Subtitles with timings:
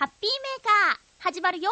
[0.00, 1.70] ハッピーメーカー始まるよ。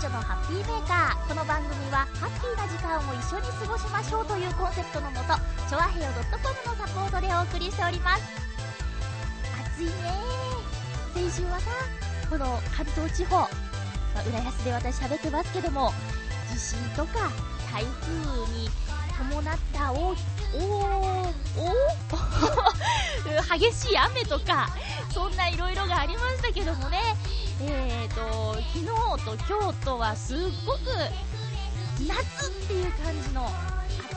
[0.00, 1.28] 18日、まゆっちょのハッピーメーカー。
[1.28, 5.36] この番組は、ハッピーな時間を一緒に過ごしましょうというコンセプトのもと、
[5.68, 8.22] ちょあへよ .com のサポートでお送りしております。
[9.76, 9.92] 暑いね
[11.14, 11.70] 先週はさ、
[12.30, 13.48] この関東地方、ま
[14.16, 15.92] あ、浦安で私喋ってますけども、
[16.50, 17.30] 地震とか
[17.70, 18.08] 台風
[18.56, 18.70] に
[19.18, 20.14] 伴ったお、お
[20.96, 21.34] お
[23.58, 24.70] 激しい雨とか、
[25.12, 26.98] そんないろいろがありましたけどもね、
[27.62, 30.78] えーと、昨日と今日とはすっごく
[32.08, 33.46] 夏っていう感じの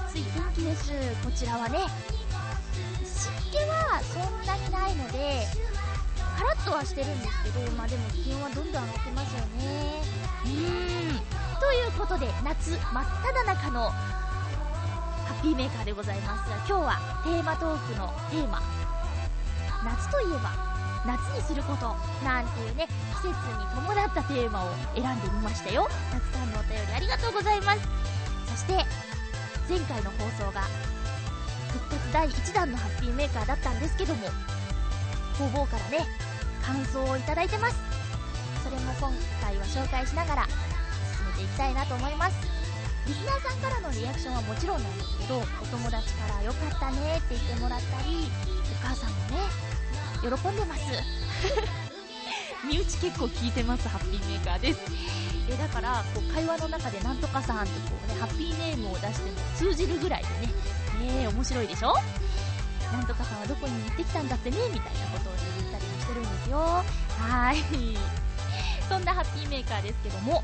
[0.06, 0.92] 暑い天気です。
[1.23, 1.80] こちらはね、
[3.04, 5.45] 湿気はそんなにないので、
[6.38, 10.02] カラッとはしてるんですけど、まあでも気温はどんどん上がってますよね。
[10.45, 10.52] うー
[11.12, 11.60] ん。
[11.60, 12.80] ということで、夏真っ
[13.23, 18.62] 只中のハッピーメーカーでございますが、今日はテーマトークのテーマ、
[19.84, 20.73] 夏といえば
[21.06, 22.88] 夏にすることなんていうね
[23.22, 23.34] 季節に
[23.76, 25.88] 伴ったテーマを選んでみましたよ。
[26.12, 27.82] たくさんのお便りありがとうございます。
[28.48, 28.73] そして
[29.68, 30.62] 前回の放送が
[31.72, 34.28] 復活第1弾のハッピーメーカーだったんですけども
[35.38, 36.06] 工房からね
[36.62, 37.76] 感想をいただいてます。
[38.64, 42.36] それも今回は紹介しながら進めていきたいなと思います。
[43.06, 48.32] リスナーさんからのリアクションはもちろんなんですけどお友達から良かったねって言ってもらったり
[48.82, 49.44] お母さんもね
[50.22, 50.81] 喜んでます。
[52.66, 54.80] 身内結構聞いてますハッピーメーカーです。
[55.49, 60.23] えだからこう会話の中でなんとかさんとこうねハッピーネームを出しても通じるぐらい
[61.02, 61.94] でねね面白いでしょ？
[62.93, 66.58] なんとかさんはどこに行ってきたんだってねみたいなことを言ったりもしてるんですよ。
[67.20, 67.58] はい。
[68.87, 70.43] そんなハッピーメーカーですけども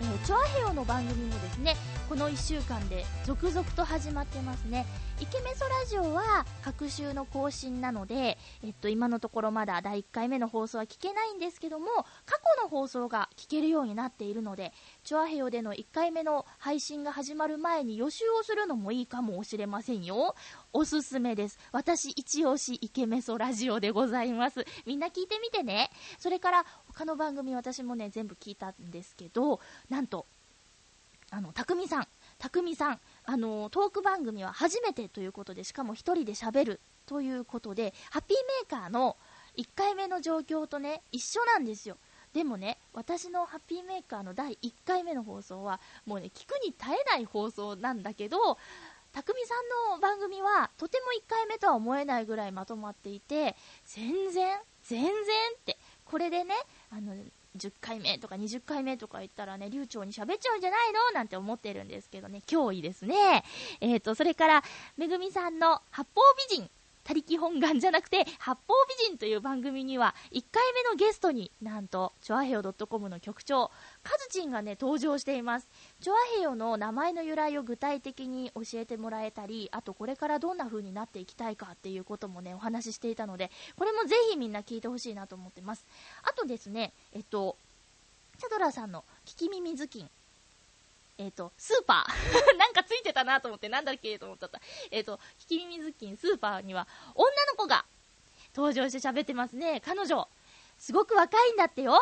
[0.00, 1.76] えー、チョアヘヨの番組もですね、
[2.10, 4.84] この1週間で続々と始まってますね。
[5.20, 11.86] イケメソラジオは各週の更新なので、えっと、今のところまだ第1回目の放送は聞けないんですけども、
[12.26, 14.72] 過去の放送が聞けるようになっているので、
[15.04, 20.34] チョアヘヨでの1回目の配信が始まる前に予習をするのもいいかもしれませんよ。
[20.72, 21.60] おすすめです。
[21.70, 24.66] 私一押しイケメソラジオでございます。
[24.84, 25.92] みんな聞いてみてね。
[26.18, 30.26] それから他の番組私もね、全部聞いたんですけど、なんと、
[31.30, 32.08] あの、たくみさん、
[32.38, 39.16] たくみさん、あの、トーク番組は初めてということで、しかも1人で喋るということで、ハッピーメーカーの
[39.56, 41.96] 1回目の状況とね、一緒なんですよ。
[42.32, 48.58] でもね、私のハッピーメーカーの第1回目の放送は、もうね、聞くに耐えない放送なんだけど、
[49.12, 56.54] たくみさんの番組は、とても1回目とは思えないぐらいまとまっていて、全然、全然って、これでね、
[56.90, 57.14] あの、
[57.56, 61.10] 10回目とか20回目とか言ったらね、流暢に喋っちゃうんじゃないの？
[61.14, 63.44] なんて思ってるんですけどね、脅威ですね。
[63.80, 64.64] えっ、ー、と、それから、
[64.96, 66.70] めぐみさんの八方美人。
[67.04, 73.70] 他力本願じゃなくて、八方美人という番組には、1回目のゲストになんと、チョアヘヨ .com の局長、
[74.02, 75.68] カズチンがね、登場しています。
[76.00, 85.86] チョアヘヨの名前の由来を具体的に教えてもらえたり、あとこれからどんな風になっていきたいかっていうこともね、お話ししていたので、これもぜひみんな聞いてほしいなと思ってます。
[86.22, 87.56] あとですね、えっと、
[88.38, 90.10] チャドラさんの聞き耳頭巾。
[91.20, 94.58] えっ、ー、と、スーパーなんかついてたなと思って、なんだっけと思っちゃった。
[94.90, 97.84] えっ、ー、と、聞き耳頭巾、スーパーには、女の子が
[98.56, 99.82] 登場して喋ってますね。
[99.84, 100.26] 彼女、
[100.78, 101.98] すごく若いんだってよ。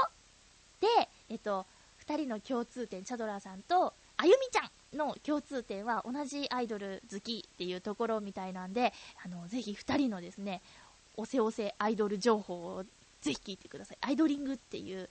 [0.81, 0.87] で、
[1.29, 8.93] えっ、ー、と、二人の共通点、チャドラーさんと、あゆみちゃんの共通点は同じアイドル好きっていうところみたいなんで、
[9.25, 10.63] あの、ぜひ二人のですね、
[11.17, 12.85] おせおせアイドル情報を
[13.21, 13.99] ぜひ聞いてください。
[14.01, 15.09] アイドリングっていう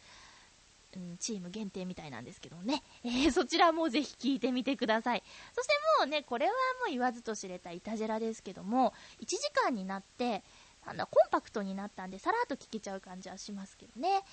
[0.95, 5.23] うん、チーム限定みたいなんですけどね、えー、 そちらもぜひ聞いてみてください。
[5.53, 6.57] そしてもうね、これはも
[6.87, 10.43] う言わずと知れたいたじらですけども、1時間になって、
[10.85, 14.23] なんだ、コンパクトになったんで、さらっと聞けちゃう感じはしますけどね。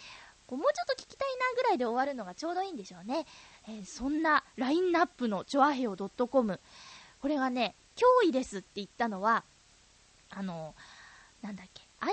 [0.46, 3.26] こうもうちょっと聞きたいなぐらいで終わるのがちょうどいいんでしょうね。
[3.67, 6.61] えー、そんなラインナップのチョアヘオ .com。
[7.20, 9.43] これがね、脅威ですって言ったのは、
[10.31, 10.75] あの、
[11.43, 12.11] なんだっけ、iPod、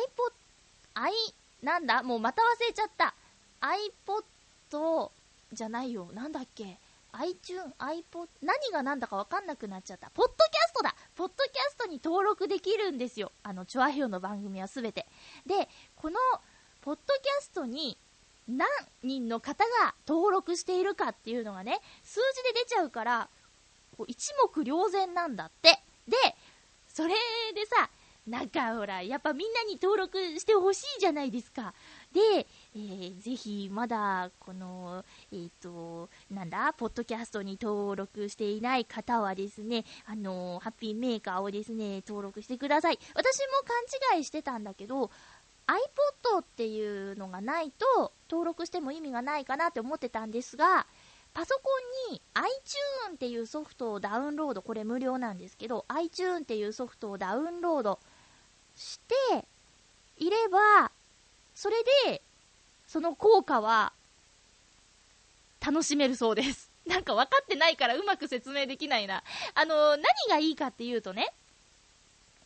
[0.95, 1.13] i、
[1.61, 3.13] なんだもうまた忘れちゃった。
[3.61, 5.09] iPod
[5.53, 6.09] じゃないよ。
[6.13, 6.77] なんだっけ
[7.13, 10.09] ？iTune、iPod、何が何だかわかんなくなっちゃった。
[10.11, 13.31] ポッドキャストだポッドキャストに登録できるんですよ。
[13.43, 15.05] あの、チョアヘヨの番組はすべて。
[15.45, 16.17] で、この、
[16.81, 17.97] ポッドキャストに
[18.47, 18.67] 何
[19.03, 23.29] 人の方が登録しているかっていうのがね、数字で出ちゃうから、
[23.97, 25.79] こう一目瞭然なんだって。
[26.07, 26.17] で、
[26.87, 27.09] それ
[27.53, 27.89] でさ、
[28.27, 31.73] なんかほら、やっぱみんなに登録してほしいじゃないですか。
[32.13, 42.99] で、えー、ぜひ、まだ、この、えっ、ー、と、なんだ、ポッドキャストに登録していない方はですね、あのハッピーメーカーをですね、登録してください。
[43.13, 43.67] 私も
[44.07, 45.11] 勘違いしてたんだけど、
[45.67, 50.87] iPod っていうのがないと、登録しても意味がないかなって思ってたんですが、
[51.33, 51.69] パソコ
[52.09, 57.99] ンに iTune っていうソフトをダウンロード、これ無料なんですけど、iTune っていうソフトをダウンロード
[58.77, 59.45] して
[60.17, 60.91] いれば、
[61.53, 62.21] それで、
[62.91, 63.93] その効果は
[65.65, 66.69] 楽しめるそうです。
[66.85, 69.23] なんか分かってないからうまく説明できないな。
[69.53, 71.33] あの、何がいいかっていうとね、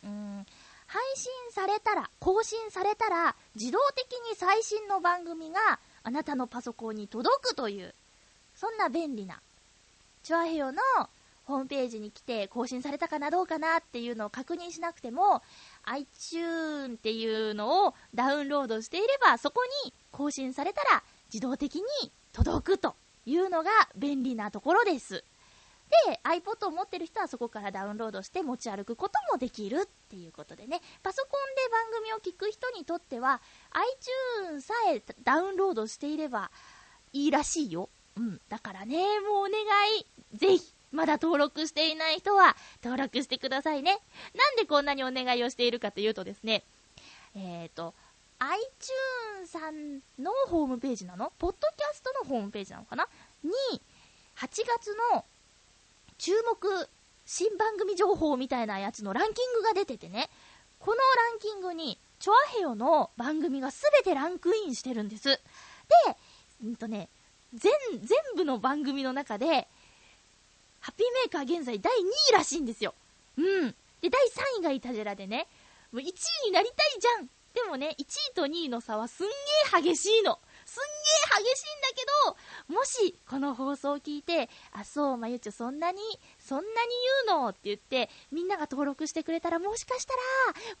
[0.04, 0.46] うん、
[0.86, 7.92] 配信されたら、更新されたら、自動的に最新の番組があなたのパソコンに届くという、
[8.54, 9.40] そんな便利な、
[10.22, 10.80] チュアヘヨの
[11.46, 15.42] ホームページに来て更新されたかなどうかなっていうのを確認しなくても、
[15.86, 21.02] iTune っていうのをダウンロードしていれば、そこに更新されたら
[21.32, 21.82] 自動的に
[22.32, 25.24] 届くというのが便利なところです。
[26.06, 33.40] で、iPod を持ってる人はそこからダウンロードして持ち歩くこともできるっていうことでね、パソコンで番組を聞く人にとっては、
[34.42, 36.50] iTunes さえダウンロードしていれば
[37.12, 37.88] いいらしいよ。
[38.16, 38.40] うん。
[38.48, 39.60] だからね、もうお願
[39.96, 40.06] い。
[40.36, 43.98] ぜひ、まだ登録していない人は登録してくださいね。
[44.34, 46.64] なんでこんなにお願いをしているかというとですね、
[47.36, 47.94] えっ、ー、と、
[48.38, 51.32] iTunes さんのホームページなの？
[51.38, 53.06] ポッドキャストのホームページなのかな？
[53.44, 53.50] に、
[54.38, 55.24] 8月の
[56.18, 56.88] 注目
[57.26, 60.30] 新番組情報みたいなやつのランキングが出ててね、
[60.78, 61.02] このラ
[61.36, 65.28] ンキングに、チョアヘヨの番組がすべてランクインしてるんです。
[65.28, 65.40] で、
[66.64, 67.10] うんとね、
[67.54, 67.72] 全、
[68.02, 69.68] 全部の番組の中で、
[70.86, 72.94] ハッピーメーカー現在第2位らしいんですよ。
[73.36, 73.74] うん。
[74.00, 75.48] で、第3位がイタジェラでね、
[75.90, 79.32] もう1位になりたいじゃんでもね、1位と2位の差はすんげ
[79.78, 80.38] え激しいの。
[80.64, 80.82] すん
[81.40, 82.06] げえ激しいんだけ
[82.68, 86.00] ど、もし、この放送を聞いて、あ、そう、まゆちょ、そんなに、
[86.46, 86.68] そんなに
[87.26, 87.48] 言うの？
[87.48, 90.20] って言って、みんなが登録してくれたら、もしかしたら、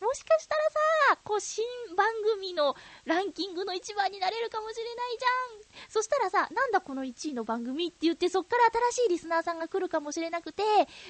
[0.06, 0.62] もしかしたら
[1.10, 1.64] さ、こう、新
[1.96, 5.90] 番組のランキングの一番になれるかもしれないじゃん。
[5.90, 10.62] そしたらさ、なんだこの1位の番組って言って、そっから新しいリスナーさんが来るかもしれなくて、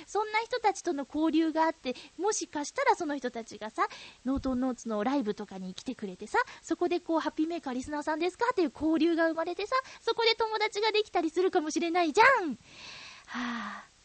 [0.06, 3.87] そんな人たちとの交流があって、もしかしたらその人たちがさ、
[4.25, 12.58] ノートンノーツのライブとかに来てくれてさ、そこでこう、ハッピーメーカーリスナーさんですかっていう交流が生まれてさ、そこで友達ができたりするかもしれないじゃん。
[13.26, 13.95] はぁ、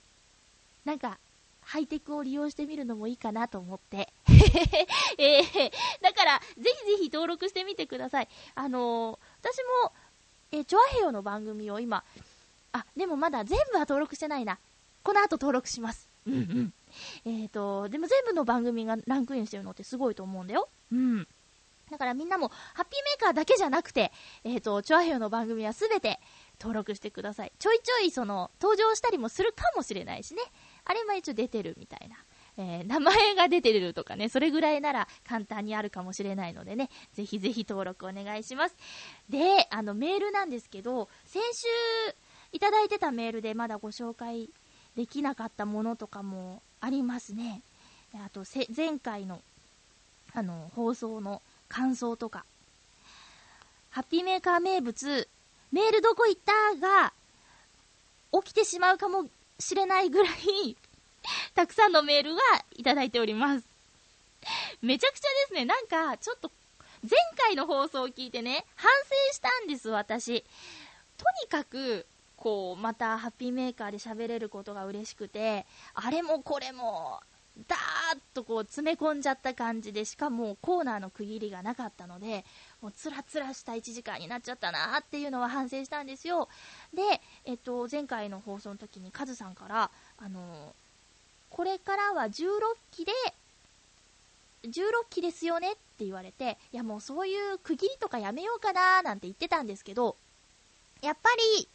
[0.86, 1.20] なんか、
[1.62, 4.12] ハイテクを利用してみるのもいいかなと思って。
[5.18, 8.28] えー、だから、ぜひぜひ登録してみてください。
[8.56, 9.94] あのー、私も、
[10.52, 12.04] えー、チョアヘヨの番組を今、
[12.74, 14.58] あ、でもまだ全部は登録してないな。
[15.04, 16.10] この後登録します。
[16.28, 16.74] うんうん。
[17.26, 20.70] えっ、ー、と、でも全部の番組がランクインしてるのってすごいと思うんだよ。
[20.92, 21.28] うん。
[21.90, 24.12] だからみんなも、ハッピーメーカーだけじゃなくて、
[24.44, 26.20] えっ、ー、と、チョアヘヨの番組はすべて
[26.60, 27.52] 登録してください。
[27.60, 30.42] ちょいちょいその、登場したりもするかもしれないしね。
[30.86, 32.18] あれも一応出てるみたいな。
[32.58, 38.76] えー、名前が出てるとかね、それぐらいなら簡単にあるかもしれないのでね、ぜひぜひ登録お願いします。
[39.30, 41.68] で、あの、メールなんですけど、先週
[42.52, 44.50] いただいてたメールでまだご紹介
[44.96, 47.62] できなかったものとかもありますね。
[48.14, 48.44] あと、
[48.76, 49.42] 前回の、
[50.34, 52.44] あの、放送の感想とか。
[53.92, 55.28] ハッピーメーカー名物、
[55.72, 57.14] メールどこ行ったが、
[58.42, 59.30] 起きてしまうかも
[59.62, 60.76] しれないぐらい
[61.56, 62.42] たくさんのメールが
[62.76, 63.66] いただいております。
[64.82, 65.66] めちゃくちゃですね。
[65.66, 66.52] なんか、ちょっと、
[67.04, 68.90] 前回の放送を聞いてね、反
[69.30, 70.44] 省したんです、私。
[71.18, 72.06] とにかく、
[72.38, 77.22] こう、またハッピーメーカーで喋れることが嬉しくて、あれもこれも、
[77.68, 82.46] ダーッとこう詰め込んじゃった感じで、しかもコーナーの区切りがなかったので、
[82.82, 86.50] もうつらつらした1時間になっちゃったなっていうのは反省したんですよ。
[86.94, 87.02] で、
[87.46, 90.74] えっと、前回の放送の時にカズさんから、あの
[91.50, 92.60] これからは16
[92.92, 93.12] 期で、
[94.64, 100.16] 16期ですよねって言われて、いやもうそういう区切りとかやめようかななんて言ってたんですけど、
[101.02, 101.68] やっぱり、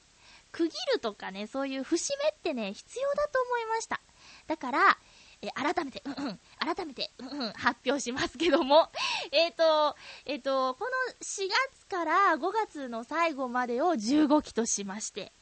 [0.52, 4.00] 区切るとかね、そういう節目ってね、必要だと思いました。
[4.46, 4.98] だから、
[5.42, 8.90] え改めて、うんうん、改めて、うんうん、発表しますけども、
[9.32, 10.90] えっ、と、えっ、と、この
[11.20, 15.32] 4月から5月の最後までを15期としまして、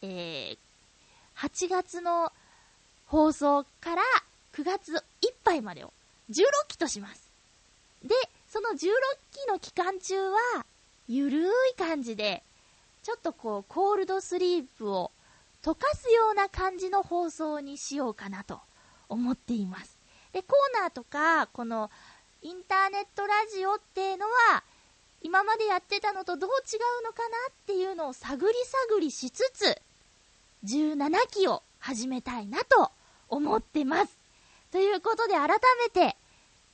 [0.00, 2.32] えー、8月の
[3.06, 4.02] 放送から
[4.54, 5.92] 9月いっぱいまでを
[6.30, 7.30] 16期とします。
[8.02, 8.14] で、
[8.48, 10.64] その16期の期間中は、
[11.08, 12.42] ゆるい感じで、
[13.02, 15.10] ちょっとこう、コールドスリープを
[15.62, 18.60] 溶かすような感じの放送にしようかなと。
[19.12, 19.98] 思っています。
[20.32, 21.90] で、コーナーとか、この、
[22.40, 24.64] インターネットラジオっていうのは、
[25.20, 28.54] 今までやってたのとどう違うのかなっていうのを探り
[28.88, 29.80] 探りしつつ、
[30.64, 32.90] 17期を始めたいなと
[33.28, 34.18] 思ってます。
[34.72, 35.48] ということで改
[35.80, 36.16] めて、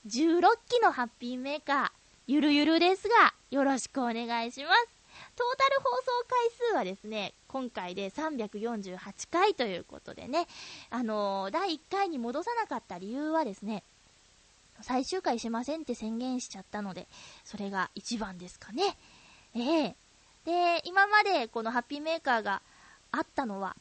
[0.07, 1.91] 16期のハッピーメーカー、
[2.27, 4.89] ゆるゆるですが、よろしくお願いします。
[5.37, 8.99] トータル放送回数はですね、今回で348
[9.31, 10.47] 回ということでね、
[10.91, 13.83] あのー、第1回に戻さなかった理由はですね、
[14.83, 17.09] 最終回しませんって宣言しちゃったので、
[17.45, 18.97] それが一番ですかね。
[19.55, 22.63] ええー、で、今までこのハッピーメーカーが
[23.11, 23.75] あったのは、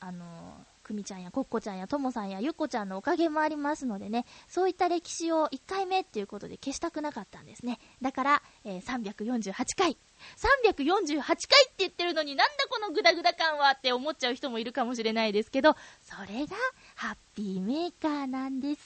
[0.00, 7.78] あのーくみちゃんやコッコちゃんやともさんやゆっこちゃんのおかげもありますのでね、そういった歴史を1回目っていうことで消したくなかったんですね。
[8.02, 9.96] だから、えー、348回。
[10.36, 16.56] 348回って言ってるのになんだこのグダグダ感はって思っちゃう人もいるかもしれないですけど、それが
[16.94, 18.80] ハッピーメーカーなんです。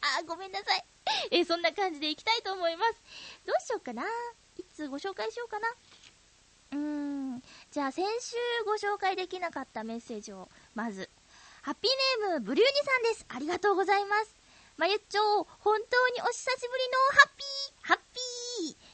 [0.00, 0.84] あ、ごめんなさい。
[1.30, 2.94] えー、そんな感じでいきたいと思います。
[3.46, 4.04] どうしようかな。
[4.56, 5.68] いつご紹介しようかな。
[6.72, 7.42] うーん。
[7.70, 11.08] じゃあ先週ご紹介できなかったメッセージを、まず。
[11.62, 13.26] ハッピーネーム、ブリューニさんです。
[13.28, 14.34] ありがとうございます。
[14.76, 17.46] まゆっちょ、本当にお久しぶりのハッピー、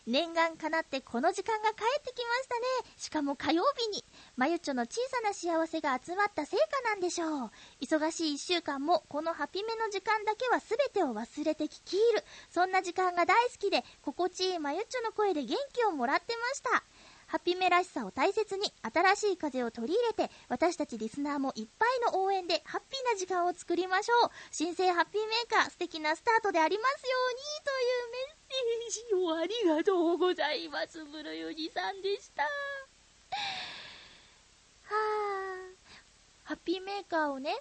[0.09, 2.95] 念願かなってこの時間が帰ってきましたね。
[2.97, 4.03] しかも火曜日に、
[4.37, 7.51] まゆっちょの小さな幸せが集まった成果なんでしょう。
[7.83, 12.25] 忙しい1週間も、このハピメの時間だけは全てを忘れて聞き入る。
[12.49, 16.83] そんな時間が大好きで、心地いいまゆっちょの声で元気をもらってました。
[17.29, 24.31] ハッピメらしさを大切に、新しい風を取り入れて、私たちリスナーもいっぱいの応援で、ハッピーな時間を作りましょう。
[24.51, 31.05] 新生ハッピーメーカー、素敵なスタートでありますように、というメッセージをありがとうございます。
[31.05, 32.45] ブルユニさんでした。
[32.45, 34.95] はぁ、
[36.45, 37.59] ハッピーメーカーをね、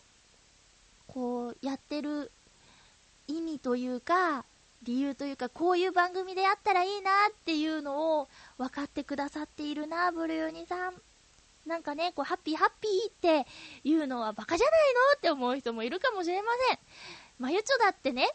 [1.08, 2.32] こう、やってる
[3.28, 4.46] 意味というか、
[4.84, 10.94] 理由というか、こういう番組であったらいいなっていうのを分かってくださっているな、ブルーニさん。
[11.66, 13.50] なんかね、こう、ハッピーハッピーって
[13.84, 16.80] いうのはバカじゃないのって思う人もいるかもしれません。
[17.40, 18.30] まゆちょだってね、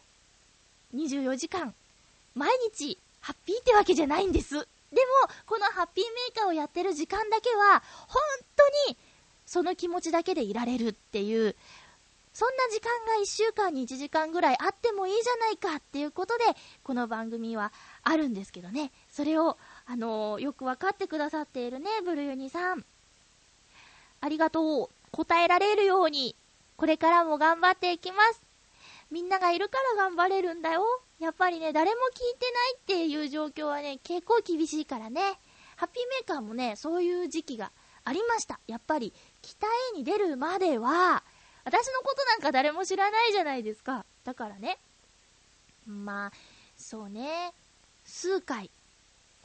[0.93, 1.73] 24時間、
[2.35, 4.53] 毎日、ハッピーってわけじゃないんです。
[4.53, 4.65] でも、
[5.47, 8.21] このハッピーメーカーをやってる時間だけは、本
[8.55, 8.97] 当に、
[9.45, 11.55] その気持ちだけでいられるっていう、
[12.33, 16.43] そんな時間が1週間に1時間ぐらいあってもいいじゃないかっていうことで、
[16.83, 17.71] この番組は
[18.03, 18.91] あるんですけどね。
[19.11, 22.83] それを、あのー、よくわかってくださっているね、ブルユニさん。
[24.21, 24.89] ありがとう。
[25.11, 26.35] 答えられるように、
[26.75, 28.41] これからも頑張っていきます。
[29.11, 30.83] みんながいるから頑張れるんだよ。
[31.19, 35.21] やっぱりね、誰も聞いてないっていう状況はね、結構厳しいからね。
[35.75, 37.71] ハッピーメーカーもね、そういう時期が
[38.03, 38.59] ありました。
[38.65, 39.13] やっぱり、
[39.43, 41.23] 北へに出るまでは、
[41.63, 44.05] 私のことなんか誰も知らないじゃないですか。
[44.25, 44.77] だからね。
[45.87, 46.31] まあ、
[46.77, 47.53] そうね。
[48.05, 48.69] 数回、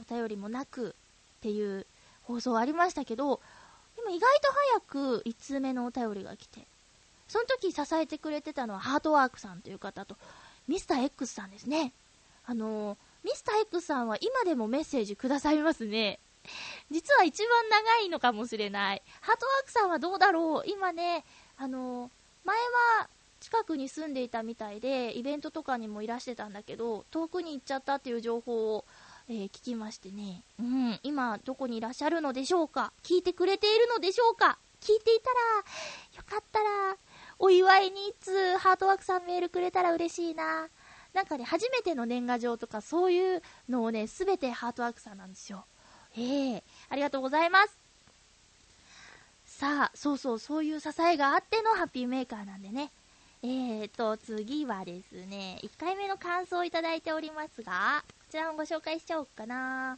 [0.01, 0.93] お便りもなくっ
[1.41, 1.85] ていう
[2.23, 3.39] 放送ありましたけど、
[3.95, 6.61] でも意外と早く1通目のお便りが来て、
[7.27, 10.15] その時支えてくれてたのはハートワークさんという方と、
[10.67, 11.93] ミスター X さんですね。
[12.45, 16.19] あのミスター X さんは今でもメッセージくださいますね。
[16.89, 19.01] 実は一番長いのかもしれない。
[19.21, 20.69] ハートワークさんはどうだろう？
[20.69, 21.23] 今ね、
[21.61, 22.09] あの
[22.45, 22.57] 前
[22.99, 23.09] は
[23.41, 28.85] 近くに住んでいたみたいで、イベントとかにもいらしてたんだけど、遠くに行っちゃったっていう情報を、
[29.29, 32.91] えー、聞きましてね、うん、今どこにいらっしゃるのでしょうか？
[33.03, 34.57] 聞いてくれているのでしょうか？
[34.81, 35.37] 聞いていたら、
[36.17, 36.95] よかったら、
[37.39, 40.67] お祝いにいつハートワークさんメールくれたら嬉しいな。
[41.13, 45.65] なんかね、初めての年賀状とかそういうのをね、すべてハートワークさんなんですよ。
[46.17, 46.21] え
[46.53, 47.78] えー、ありがとうございます。
[49.59, 52.93] さあ、そうそう、そういう支えがあってのハッピーメーカーなんでね。
[53.43, 59.97] えーと、次はですね、1回目の感想をいただいておりますが、こちらもご紹介しちゃおうかな。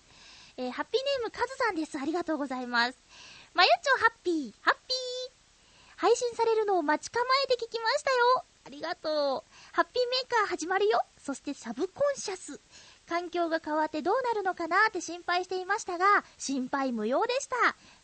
[0.58, 2.00] えー、ハッピーネームカズさんです。
[2.00, 2.98] ありがとうございます。
[3.53, 5.96] まゆっちょハッピー、ハッピー。
[5.96, 8.46] 配信されるのを待ち構えて聞きましたよ。
[8.65, 9.51] ありがとう。
[9.74, 11.00] ハッピーメーカー始まるよ。
[11.20, 12.60] そしてサブコンシャス。
[13.12, 16.06] 環境が変わってどうなるのかなって心配していましたが、
[16.38, 17.56] 心配無用でした。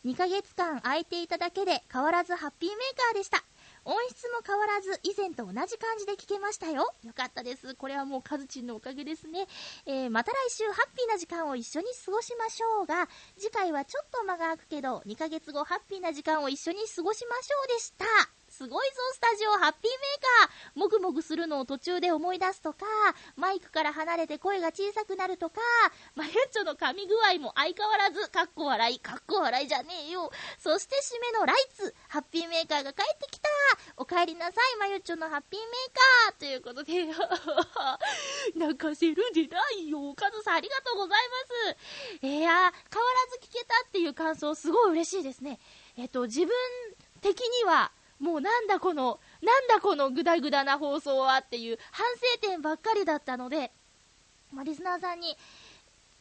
[0.04, 3.42] 2ヶ月間空いていただけで変わらずハッピーメーカーでした。
[3.86, 6.92] 音質も変わらず以前と同じ感じで聞けましたよ。
[7.02, 7.74] よかったです。
[7.74, 9.46] これはもうカズチンのおかげですね。
[9.86, 18.04] えー、また来週ハッピーな時間を一緒に過ごしましょうが、次回はちょっと間が空くけど、2ヶ月後ハッピーな時間を一緒に過ごしましょうでした。
[18.58, 20.78] すごいぞ、スタジオ、ハッピーメーカー。
[20.80, 22.86] もぐもぐするのを途中で思い出すとか、
[23.36, 25.60] マイクから離れて声が小さくなるとか、
[26.16, 30.32] マユッチョの噛み具合も相変わらず、かっこ笑い、かっこ笑いじゃねえよ。
[30.58, 33.48] そして締めのライツ、ハッピーメーカーが帰ってきた。
[33.96, 35.92] お帰りなさい、マユッチョのハッピーメー
[36.28, 36.40] カー。
[36.40, 37.06] ということで、
[38.58, 40.14] 泣かせるでないよ。
[40.16, 41.18] カズさんありがとうござい
[41.70, 41.78] ま
[42.18, 42.26] す。
[42.26, 42.72] いや、変わら
[43.30, 45.60] ず聞けたっていう感想、すごい嬉しいですね。
[45.96, 46.48] えっと、自分
[47.20, 52.04] 的には、もうなんだこの、なんだこのグダグダな放送はっていう反
[52.42, 53.70] 省点ばっかりだったので、
[54.52, 55.36] まあ、リスナーさんに、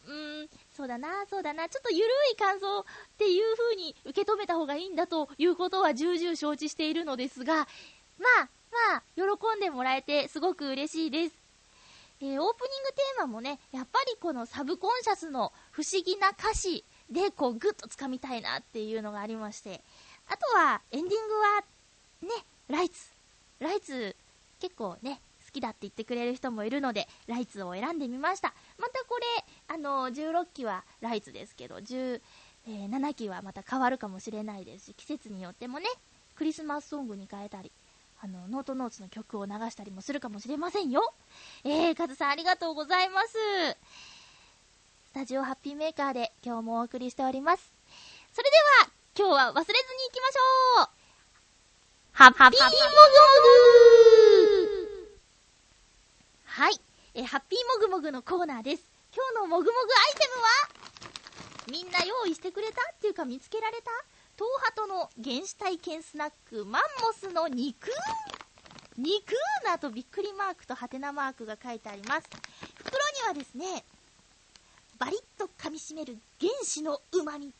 [0.08, 2.84] うーん、そうだな、そうだな、ちょっとゆるい感想っ
[3.18, 7.68] ていう風に受け止めた方がいいんだということは重々承知しているのですが、
[8.20, 8.48] まあ、
[8.90, 9.24] まあ、喜
[9.58, 11.36] んでもらえてすごく嬉しいです。
[12.20, 19.82] えー、オープニングテーマもね、やっぱりこのサブコンシャスの不思議な歌詞でこうグッと掴みたいなっていうのがありまして、
[20.28, 21.64] あとはエンディングは
[22.22, 22.30] ね、
[22.70, 23.08] ライツ。
[23.60, 24.16] ライツ、
[24.60, 28.54] 結構ね、好きだって言ってくれる人もいるので、ライツを選んでみました。
[28.78, 29.26] またこれ、
[29.68, 32.20] あの、16期はライツですけど、17
[33.14, 35.86] 期はまた変わるかもしれないですし、季節によってもね、
[36.36, 37.72] クリスマスソングに変えたり、
[38.22, 41.14] あの、ノートノーツの曲を流したりもするかもしれませんよ。
[41.64, 43.34] えー、カズさんありがとうございます。
[43.34, 47.72] スタジオハッピーメーカーで今日もお送りしております。
[48.34, 50.97] それでは、今日は忘れずに行きましょう
[52.18, 52.58] ハッピーもぐも
[54.74, 54.90] ぐ
[56.46, 56.74] はい、
[57.14, 58.82] えハッピーもぐもぐのコーナーです。
[59.16, 61.78] 今日のもぐもぐアイテムは？
[61.80, 62.82] みんな用意してくれた？
[62.92, 63.92] っていうか見つけられた？
[64.36, 67.92] 東ハトの原始体験スナックマンモスの肉。
[68.98, 72.28] 肉なとびっくりマークとハテナマークが書いてあります。
[72.78, 73.86] 袋にはですね、
[74.98, 77.54] バリッと噛みしめる原始の旨味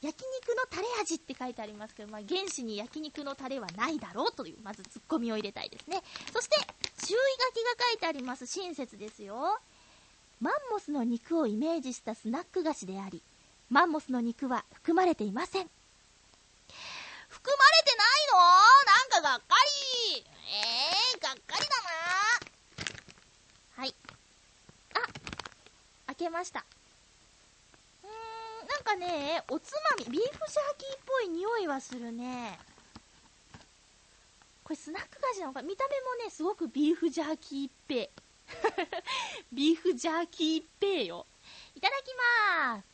[0.00, 6.02] 焼肉のタレ味って書いてありますけど、まあ、原始に焼肉のタレはないだろうという、まずツッコミを入れたいですね。
[6.32, 6.56] そして、
[7.04, 7.16] 注意書
[7.52, 9.60] きが書いてあります親切ですよ。
[10.40, 13.22] マンモスの肉をイメージしたスナック菓子であり、
[13.70, 15.68] マンモスの肉は含まれていません。
[17.28, 18.38] 含まれてないの？
[18.38, 19.56] なんかがっか
[20.14, 21.68] りえー、がっかりだ
[23.76, 23.94] なはい。
[24.94, 25.00] あ、
[26.06, 26.64] 開けました
[28.04, 28.10] うん。
[28.68, 32.58] なんかね、おつまみ、ビーフジャーキーっぽい匂いはするね。
[34.62, 35.62] これスナック菓子なのか？
[35.62, 38.10] 見た目もね、すごくビーフジャーキーっぺ。
[39.52, 41.26] ビーフジャーキーっぺよ。
[41.74, 42.14] いただき
[42.68, 42.84] まーす。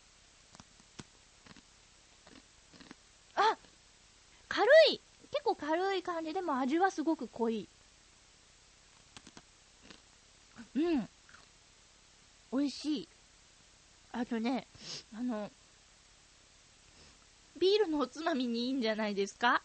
[3.37, 3.59] あ
[4.49, 5.01] 軽い
[5.33, 7.69] 結構軽い感じでも味はすごく濃い。
[10.77, 11.09] うん。
[12.53, 13.09] 美味しい。
[14.13, 14.69] あとね、
[15.13, 15.51] あの、
[17.57, 19.63] ビールのおつまみにいいんじゃないですか？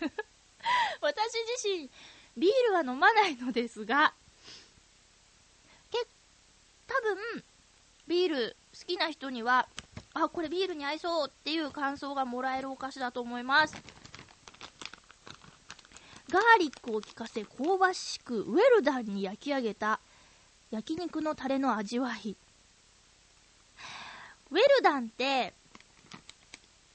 [1.00, 1.90] 私自身、
[2.36, 4.12] ビールは飲まないのですが、
[5.90, 6.06] け、
[6.86, 7.44] 多分、
[8.08, 9.68] ビール好きな人には、
[10.14, 13.74] あ、これビールに合いそうっていう感想がもらえるお菓子だと思います。
[16.28, 20.00] ガーリックを効かせ香ばしくウェルダンに焼き上げた
[20.72, 22.36] 焼肉のタレの味わい。
[24.50, 25.54] ウェルダンって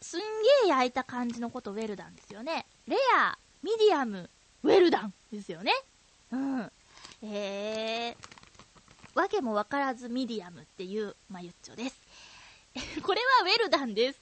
[0.01, 0.25] すんげ
[0.65, 2.65] え焼いた感じのことウェルダンですよね。
[2.87, 4.29] レア、ミディアム、
[4.63, 5.71] ウェルダンですよね。
[6.31, 6.71] うん。
[7.23, 11.99] えー、わけもわからずミディアムっていう、まゆっちょです。
[13.03, 14.21] これはウェルダンです。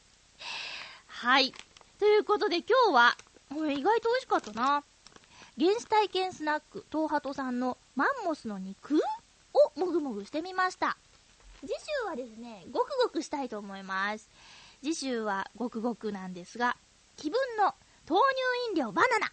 [1.07, 1.53] はい。
[1.97, 3.17] ということで今日は、
[3.53, 4.83] これ意外と美味しかったな。
[5.57, 8.99] 原始体験スナック、東ハトさんのマンモスの肉？
[9.53, 10.97] をもぐもぐしてみました。
[11.61, 14.29] 次週はですね、ごくごくしたいと思います。
[14.81, 16.77] 次週はごくごくなんですが、
[17.17, 17.73] 気分の
[18.07, 18.21] 豆
[18.65, 19.31] 乳飲料バナナ。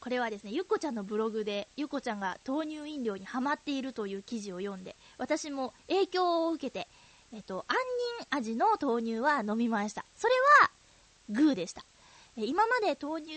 [0.00, 6.88] これはですね、ゆっこちゃんのブログで、ゆっこちゃんが豆乳飲料にハマっているという記事を読んで、私も影響を受けて、
[7.32, 7.76] えっと、杏
[8.30, 10.04] 仁味の豆乳は飲みました。
[10.16, 10.70] それは、
[11.30, 11.84] グーでした。
[12.36, 13.34] え今まで豆乳、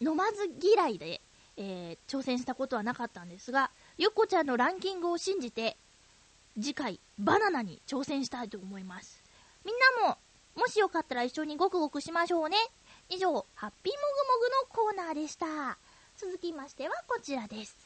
[0.00, 1.20] 飲まず嫌いで、
[1.56, 5.76] えー、挑戦したことはなかったんですが、ゆっこちゃんのランキングを信じて、
[6.54, 9.21] 次回、バナナに挑戦したいと思います。
[9.64, 10.18] みんなも、
[10.54, 12.56] もしよかったら一緒にごくごくしましょうね。
[13.08, 14.00] 以上、ハッピーも
[14.70, 15.78] ぐもぐのコーナーでした。
[16.18, 17.76] 続きましてはこちらです。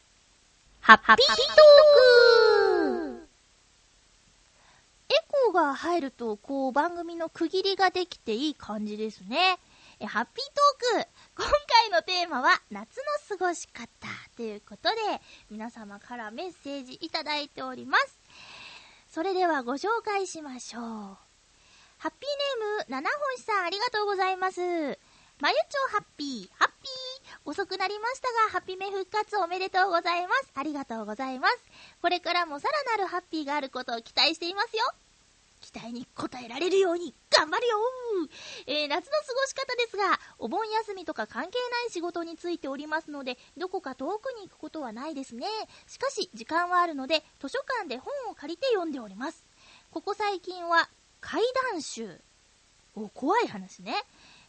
[0.81, 1.27] ハッピートー
[3.19, 3.27] ク
[5.09, 5.15] エ
[5.49, 9.59] コーが入ると、こう、番組の区切りができていい感じですね。
[9.99, 10.45] え、ハッピー
[10.95, 11.47] トーク今
[11.81, 12.99] 回のテーマは、夏
[13.31, 13.89] の過ごし方
[14.37, 14.97] ということで、
[15.51, 18.19] 皆様からメッセージいただいております。
[19.11, 21.26] それではご紹介しましょう。
[22.07, 24.61] ハッピーネーム、七星さんありがとうございます。
[24.61, 30.53] まゆちょハッピー、ハッピー遅くなりましたが、ハッピーメ復活おめでとうございます。
[30.55, 31.59] ありがとうございます。
[32.01, 34.85] これからもさらなるハッピーがあることを期待していますよ。
[35.61, 37.77] 期待に応えられるように頑張るよ
[38.69, 45.49] えー、夏の過ごし方ですが、お盆休みとか関係ない仕事についておりますので、どこか遠くに行くことはないですね。
[45.89, 49.45] しかし、時間はあるので、図書館で本を借りて読んでおります。
[49.91, 50.89] ここ最近は、
[51.21, 52.21] 怪談集。
[52.95, 53.95] お、怖い話ね。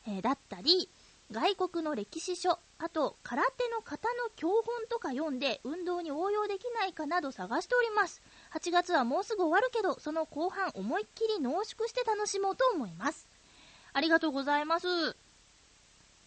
[0.07, 0.89] えー、だったり、
[1.31, 8.21] 外国の歴史書、あと空手の型の教本とか読んで運動に応用できないかなど探しております。
[8.53, 13.27] 8月はもうすぐ終わるけど、その後半思いっきり濃縮して楽しもうと思います。
[13.91, 14.87] ありがとうございます。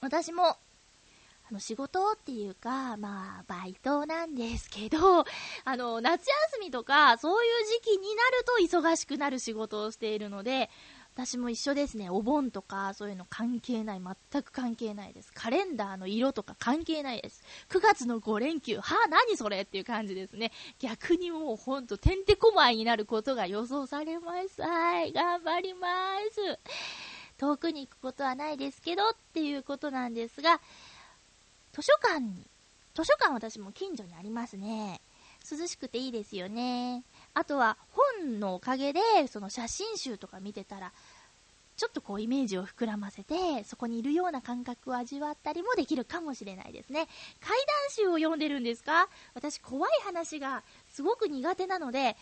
[0.02, 0.56] 私も、
[1.50, 5.24] あの、仕事っていうか、まあ、バイトなんですけど、
[5.64, 8.22] あの、夏休みとか、そういう時期にな
[8.62, 10.70] ると忙しくなる仕事をしているので、
[11.16, 12.08] 私も一緒ですね。
[12.08, 14.00] お盆とか、そういうの関係ない。
[14.00, 15.32] 全く関係ないです。
[15.34, 17.42] カレンダーの色とか関係ないです。
[17.68, 20.52] 9月の5連休、はぁ、何それっていう感じですね。
[20.78, 24.62] 逆にもうほんと、てんてこまいになることが予想されます。
[24.62, 25.88] はい、頑張りま
[26.32, 26.60] す。
[27.38, 30.60] 遠くに行くことはないですけどっていうことなんですが、
[31.72, 32.46] 図書館に、
[32.94, 35.00] 図書館私も近所にありますね。
[35.50, 37.02] 涼しくていいですよね。
[37.32, 37.76] あとは
[38.20, 40.92] 本のおかげで、その写真集とか見てたら、
[41.76, 47.08] ちょっとこうイメージを膨らませて、そこにいるような感覚を味わったりもできるかもしれないですね。
[47.40, 47.58] 怪談
[47.90, 49.08] 集を読んでるんですか？
[49.32, 52.18] 私怖い話がすごく苦手なので、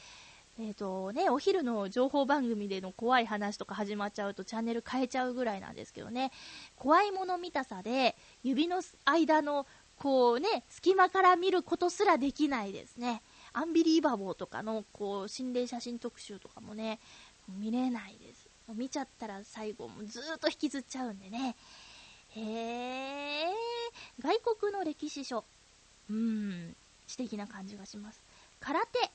[0.60, 6.32] えっ、ー、とね、お昼の情報番組での怖い話とか始まっちゃうとチャンネル変えちゃうぐらいなんですけどね、
[6.76, 9.66] 怖いもの見たさで指の間の
[9.98, 13.22] こうね、隙間から見ることすらできないですね。
[13.52, 17.00] アンビリーバボーとかの、こう、心霊写真特集とかもね、
[17.48, 18.48] 見れないです。
[18.74, 21.56] 見ちゃったら最後、もずっと引きずっちゃうんでね。
[22.36, 23.48] へー、
[24.20, 25.44] 外国の歴史書。
[26.08, 28.22] うーん、知的な感じがします。
[28.60, 29.10] 空手。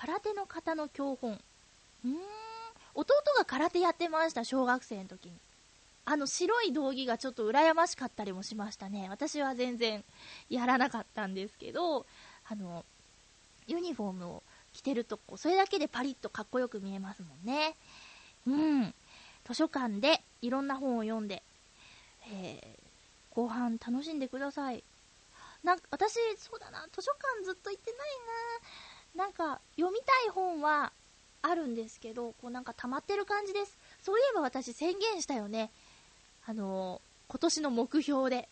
[0.00, 1.32] 空手の型の教本。
[1.32, 2.16] うーん、
[2.94, 5.32] 弟が空手やってました、小学生の時に。
[6.06, 9.08] あの白い道着がちょっと羨ましかったりもしましたね。
[9.10, 10.02] 私は全然
[10.48, 12.06] やらなかったんですけど、
[12.48, 12.84] あの、
[13.66, 17.76] ユニフォームを着てるとこ、それだけでパリッとかっこよく見えますもんね。
[18.46, 18.94] うん。
[19.44, 21.42] 図書館でいろんな本を読んで、
[22.32, 24.82] えー、後半楽しんでください。
[25.62, 28.89] なんか、私、そうだな、図書館ずっと行ってないな。
[29.14, 30.92] なんか、読みたい本は
[31.42, 33.76] あるんですけど、こうなんか溜まってる感じです。
[34.02, 35.70] そういえば私宣言したよね。
[36.46, 38.48] あのー、今年の目標で。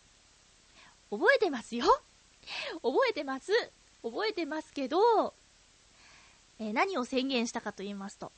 [1.11, 1.85] 覚えてますよ
[2.83, 3.51] 覚えてます。
[4.03, 5.33] 覚えてますけど、
[6.59, 8.31] えー、何を宣言したかと言いますと、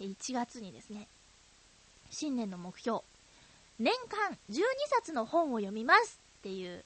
[0.00, 1.08] 1月にですね、
[2.10, 3.00] 新年の目標、
[3.78, 6.84] 年間12冊の本を読みますっていう、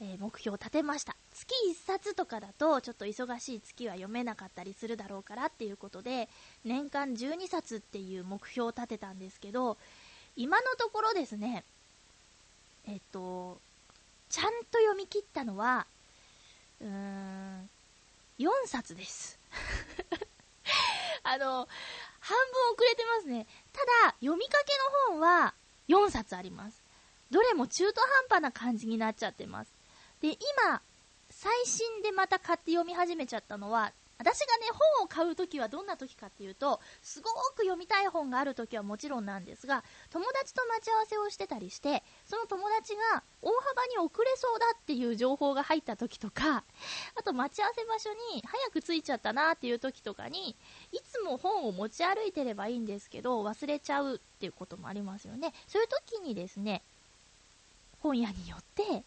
[0.00, 1.16] えー、目標を立てました。
[1.38, 6.28] 月1冊とかだと、ちょっと忙しい月は読めなかったりするだろうからっていうことで、
[6.64, 9.78] 年間12冊っていう目標を立てたんですけど、
[10.34, 11.62] 今のところですね、
[12.88, 13.60] えっと、
[14.28, 15.86] ちゃんと読み切ったのは、
[16.80, 17.70] うーん、
[18.40, 19.38] 4冊です。
[21.22, 21.68] あの、
[22.20, 23.46] 半分遅れてますね。
[23.72, 25.54] ただ、読みかけの本は
[25.86, 26.82] 4冊あります。
[27.30, 29.70] どれも中途半端な感じになっちゃってます。
[30.20, 30.82] で、今、
[31.40, 34.66] 最新でまた買って読み始めちゃったのは、私がね、
[34.98, 46.64] 本を買うときはどんなときかっていうと、すごく読みたい本があるときはもちろんなんですが、友達と待ち合わせをしてたりして、その友達が大幅に遅れそうだっていう情報が入ったときとか、
[47.14, 50.56] あと待ち合わせ場所に早く着いちゃったなっていうときとかに、
[50.90, 55.54] いつも本を持ち歩いてればいいんですけど、忘れちゃうっていうこともありますよね。
[55.68, 56.82] そういうときにですね、
[58.00, 59.04] 本屋によって、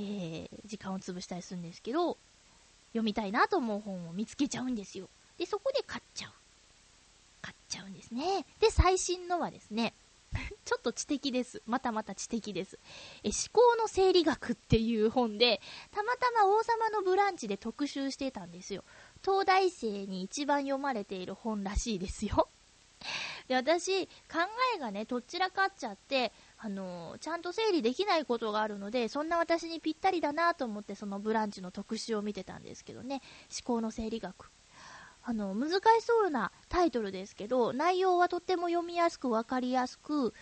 [0.00, 2.16] えー、時間を潰したりするんですけど、
[2.92, 5.08] 読みたいなと思う本を見つけちゃうんですよ。
[5.38, 6.32] で、そこで買っちゃう。
[7.42, 8.44] 買っちゃうんですね。
[8.60, 9.94] で、最新のはですね、
[10.64, 11.62] ちょっと知的です。
[11.66, 12.78] またまた知的です。
[13.24, 15.60] え、思考の整理学っていう本で、
[15.90, 18.84] たまたま王様のブランチで特集してたんですよ。
[19.24, 22.48] 東大生に一番読まれている本らしいですよ。
[23.48, 24.12] で、私、考
[24.76, 34.50] えがね、どっちらかっちゃって、あの、ちゃんと整理できないことがあるので、そんな私にぴったりだなと思ってそのブランチの特集を見てたんですけどね、思考の整理学。
[35.22, 40.34] あの、難しそうなタイトルですけど、内容はとっても読みやすくわかりやすく、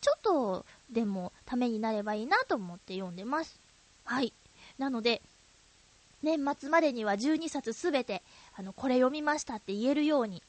[0.00, 3.58] ちょっとでもためになればいいなと思って読んでます。
[4.04, 4.32] はい。
[4.78, 5.20] なので、
[6.22, 8.22] 年末までには12冊すべて、
[8.54, 10.42] あの、これ読みましたって言えるように、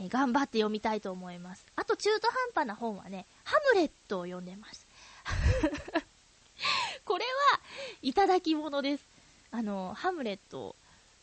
[0.00, 1.66] え、頑張って読みたいと思います。
[1.76, 4.86] あと中途半端な本はね、ハムレットを読んでます。
[7.04, 7.60] これは、
[8.02, 9.04] いただき物です。
[9.50, 10.76] あの、ハムレットを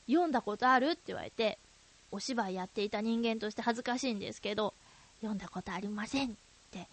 [0.08, 1.58] 読んだことあるって言われて、
[2.12, 4.74] お芝居やっていた人間として恥ずかしいんですけど、
[5.22, 6.34] 読んだことありませんっ
[6.72, 6.88] て、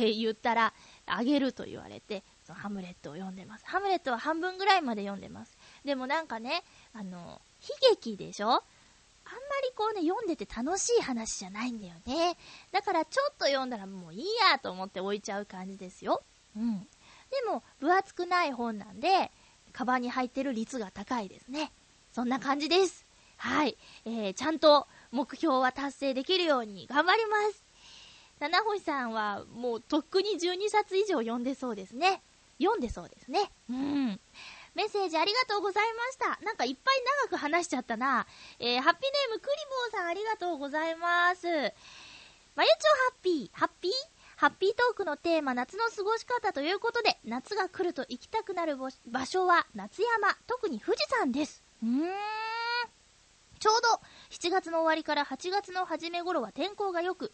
[0.00, 0.72] えー、言ったら、
[1.06, 3.66] あげると言われて、そのハムレットを読んでます。
[3.66, 5.56] ハムレットは半分ぐらいまで読んでます。
[5.84, 6.64] でもなんかね、
[6.94, 8.62] あの、悲劇でしょ？
[9.60, 12.36] りこうね、読んでて楽しい話じゃないんだよね。
[12.72, 16.22] だからちょっと読んだらもういいやと思って置いちゃう感じですよ。
[16.56, 16.80] うん。
[16.80, 16.86] で
[17.48, 19.30] も、分厚くない本なんで、
[19.72, 21.72] カバンに入ってる率が高いですね。
[22.12, 23.06] そんな感じです。
[23.36, 23.76] はい。
[24.04, 27.62] えー、ちゃんと目標は達成できるように頑張ります。
[28.40, 32.22] 七星さんはもうとっくに12冊以上読んでそうですね。
[32.60, 33.50] 読んでそうですね。
[33.70, 34.20] うん。
[34.78, 36.38] メッセージありがとうございました。
[36.44, 38.28] なんかいっぱい長く話しちゃったな。
[38.60, 39.56] えー、ハッピーネームクリ
[39.90, 41.48] ボーさんありがとうございます。
[41.48, 42.64] まゆちょハ
[43.10, 43.92] ッピー、ハッピー？
[44.36, 51.64] ハッピートークのテーマ、夏の過ごし方ということで、夏が来ると行きたくなる場所は夏山、特に富士山です。
[51.82, 52.08] うーん。
[53.58, 53.88] ちょうど
[54.30, 57.32] 7月の終わりから8月の初め頃は天候が良く、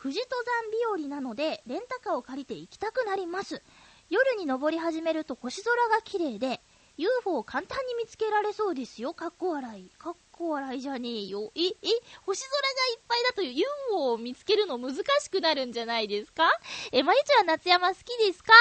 [0.00, 0.44] 富士登
[0.88, 3.64] 山日和なので、レンタカーを借りて行きたくなります。
[4.10, 6.60] 夜に登り始めると星空が綺麗で、
[6.96, 9.14] UFO を簡単に見つけられそうですよ。
[9.14, 9.90] かっこ笑い。
[9.98, 11.50] かっこ笑いじゃねえよ。
[11.56, 11.72] え、え、
[12.24, 13.52] 星空がいっぱいだという
[13.90, 16.48] UFO を見つけるの難しくなるんじゃないですか？
[16.92, 18.52] え、まゆちは夏山好きですか？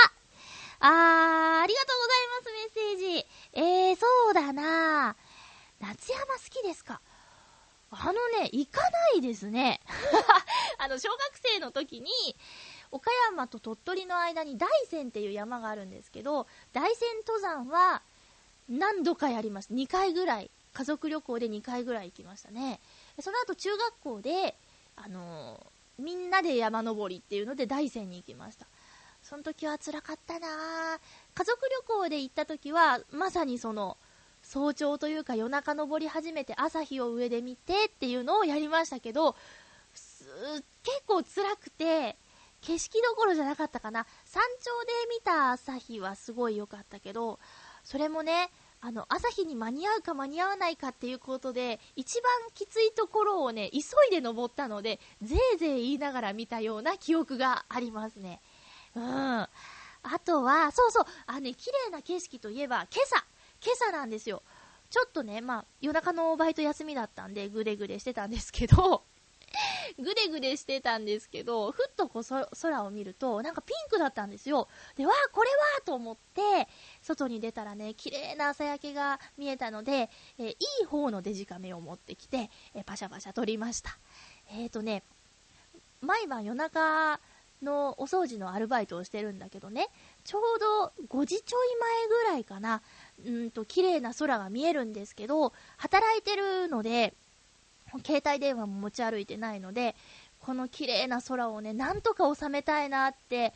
[0.79, 3.27] あー、ありがとうございます、メッセージ。
[3.53, 5.15] えー、そうだな
[5.79, 7.01] 夏山好きですか？
[7.91, 9.79] あのね、行かないですね。
[10.79, 11.19] あの、小学
[11.53, 12.09] 生の時に、
[12.89, 18.01] 岡山と鳥取の間に大山っていう山があるんですけど、大山登山は
[18.69, 19.73] 何度かやります。
[19.73, 20.51] 2回ぐらい。
[20.73, 22.79] 家族旅行で2回ぐらい行きましたね。
[23.21, 24.55] その後中学校で、
[24.95, 28.65] あのー、みんなで山登りっていうので大山に行きました。
[29.21, 30.47] その時は辛かったな
[31.33, 33.97] 家族旅行で行った時は、まさにその、
[34.41, 39.35] 早朝というか夜中登り始めて朝日を上で見てっていうのをやりましたけど、
[40.83, 42.17] 結構辛くて、
[42.61, 44.05] 景色どころじゃなかったかな。
[44.25, 47.39] 山頂で見た朝日はすごい良かったけど、
[47.83, 48.49] それもね、
[48.81, 58.41] あの、朝日に間に合うか間に合わないかっていうことで、一番きついところをね、急いで登ったので、ぜいぜい言いながら見たような記憶がありますね。
[58.95, 59.03] うん。
[59.03, 59.49] あ
[60.25, 63.25] とは、そうそう、あのね、綺麗な景色といえば、今朝。
[63.63, 64.43] 今朝なんですよ。
[64.89, 69.03] ちょっとね、まあ、夜中のバイト休みだったんで、ぐでぐでしてたんですけど、
[69.97, 72.23] ぐでぐでしてたんですけど、ふっとこう
[72.61, 74.67] 空を見ると、なんかピンクだったんですよ。
[74.95, 76.67] で、わあ、これはと思って、
[77.01, 83.97] 外に出たらね、綺麗な朝焼けが見えたので、えー、いい方のデジカメを持ってきて、えー、パシャパシャ撮りました。
[84.51, 85.03] えーとね、
[86.01, 87.19] 毎晩夜中
[87.63, 89.87] のお掃除のアルバイトをしてるんだけどね、
[90.23, 92.81] ちょうど5時ちょい前ぐらいかな、
[93.25, 97.13] うんと、綺麗な空が見えるんですけど、働いてるので、
[97.99, 99.95] 携帯電話も持ち歩いてないので、
[100.39, 103.53] この綺麗な空をね、なんとか収めたいなって、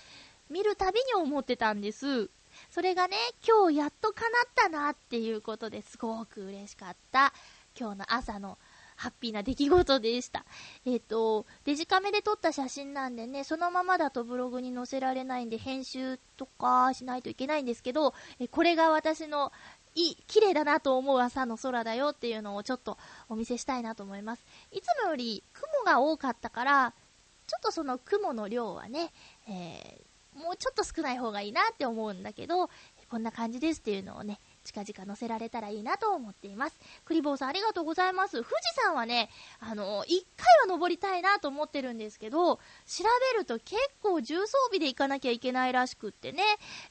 [0.49, 2.29] 見るたびに思ってたんです。
[2.69, 7.33] それがね、今日やっと叶ったなっていうことですごく嬉しかった。
[7.79, 8.57] 今日の朝の
[8.95, 10.43] ハッピーな出来事でした。
[10.85, 19.51] えっ、ー、と、デジカメで撮った写真なんでね、そのままだとブログに載せられないんで、編集とかしないといけないんですけど、えこれが私の
[19.97, 24.45] いい、綺麗だなと思う朝の空だよっていうのをちょっとお見せしたいなと思います。
[24.71, 26.93] いつもより雲が多かったから、
[27.47, 29.11] ちょっとその雲の量はね、
[29.49, 32.69] えー、もうちょっと少ない方がいいなって思うんだけど、
[33.09, 34.39] こんな感じですっていうのをね、
[34.73, 36.79] 近々載せられたらいいなと思っています。
[37.05, 38.33] クリボーさんありがとうございます。
[38.33, 38.51] 富士
[38.83, 43.03] 山はね、あの、一回は登りたいなと思ってるんですけど、調
[43.33, 46.43] べると結構重装備で行かなきゃいけないらしくってね、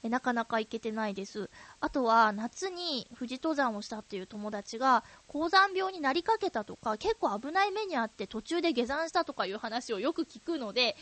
[0.03, 1.51] なかなか行けてないです。
[1.81, 10.97] あとは、夏に富士登山をしたっていう友達が、高山病になりかけたとか、結構危ない目にあって途中で下山したとかいう話をよく聞くので、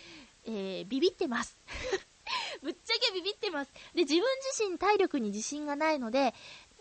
[0.46, 1.58] えー、ビビってます。
[2.62, 3.72] ぶっちゃけビビってます。
[3.94, 4.22] で、自分
[4.54, 6.34] 自身体力に自信がないので、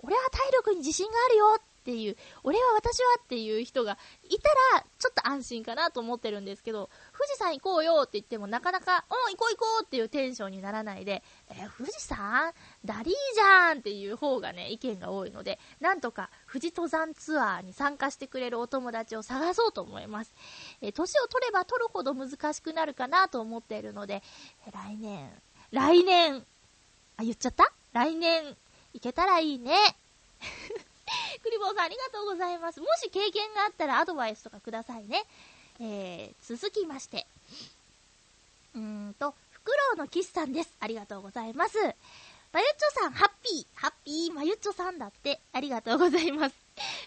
[0.03, 3.97] 俺は体力に自信があるよっていう、俺は私はっていう人が
[4.29, 12.53] いたら、ちょっと安心かなと思ってるんですけど、富士山行こうよって言ってもなかなか、うん、行こう行こうっていうテンションにならないで、えー、富士山
[12.85, 20.33] ダリーじゃんっていう方がね、意見が多いので、なんとか富士登山ツアーに参加してくれるお友達を探そうと思います。
[20.81, 24.21] えー、年を取れば取るほど難しくなるかなと思っているので、
[24.67, 25.29] えー、来年、
[25.71, 26.45] 来年、
[27.17, 27.71] あ、言っちゃった？
[27.91, 28.55] 来年、
[28.93, 29.75] いけたらいいね。
[31.43, 32.79] クリボーさんありがとうございます。
[32.79, 35.25] もし経験があったらアドバイスとかくださいね。
[35.79, 37.25] えー、続きまして。
[38.75, 40.69] うーんと、フクロウのキスさんです。
[40.79, 41.77] ありがとうございます。
[42.53, 46.55] まゆっちょさん、ハッピー、ハッピー、まゆっちょさんだって、ありがとうございます。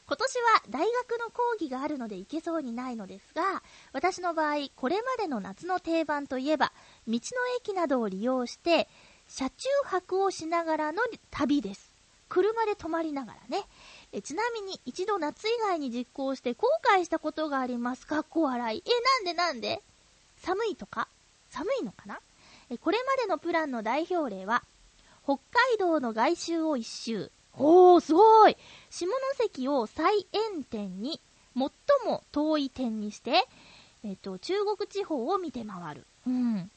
[0.07, 6.72] 今年は大学の講義があるので行けそうにないのですが、私の場合、これまでの夏の定番といえば、
[7.07, 7.20] 道の
[7.61, 8.88] 駅などを利用して、
[9.29, 11.93] 車中泊をしながらの旅です。
[12.29, 13.65] 車で泊まりながらね。
[14.12, 18.07] えちなみに一度夏以外に実行して後悔したことがあります。
[18.07, 18.21] か？
[18.21, 18.83] っこ笑い。
[18.85, 19.83] え、なんでなんで？
[20.39, 21.09] 寒いとか？
[21.51, 22.21] 寒いのかな？
[22.71, 24.62] えこれまでのプランの代表例は、
[25.25, 27.31] 北海道の外周を一周。
[27.59, 28.57] おー、すごい
[28.91, 29.07] 下
[29.39, 31.21] 関を最遠点に、
[31.55, 31.71] 最
[32.05, 33.47] も遠い点にして、
[34.05, 36.07] えっ、と、中国地方を見て回る。
[36.27, 36.71] うん。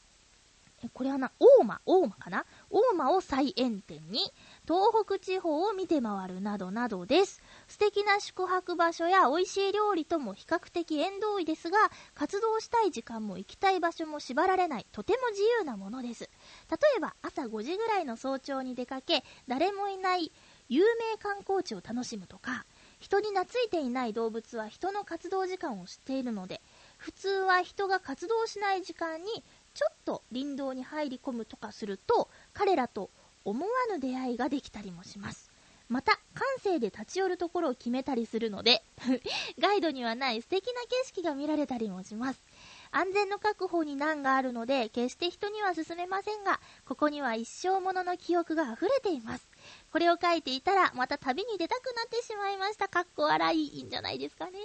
[0.88, 2.46] これはな、大間、大間かな？
[2.70, 4.20] 大間を最遠点に、
[4.64, 7.42] 東北地方を見て回るなどなどです。
[7.68, 11.78] 素敵な宿泊場所や美味しい料理とも比較的縁遠いですが、
[12.14, 16.30] 活動したい時間も行きたい場所も縛られない、とても自由なものです。
[16.70, 20.32] 例えば、朝5時ぐらいの早朝に出かけ、誰もいない
[20.68, 22.64] 有名観光地を楽しむとか、
[23.00, 26.60] 人に懐いていない動物は人の活動時間を知っているので、
[26.96, 29.42] 普通は人が活動しない時間に
[29.74, 33.10] ちょっと林道に入り込むとかすると、彼らと
[33.44, 35.50] 思わぬ出会いができたりもします。
[35.88, 38.84] また、感性で立ち寄るところを決めたりするので
[39.58, 42.44] ガイドにはない素敵な景色が見られたりもします。
[42.92, 49.48] 安全の確保に難があるので、決して人には勧めませんが、ここには一生ものの記憶が溢れています。
[49.92, 52.88] これを書いていたら、また旅に出たくなってしまいました。
[52.88, 53.68] かっこ笑い。
[53.78, 54.58] いいんじゃないですかね。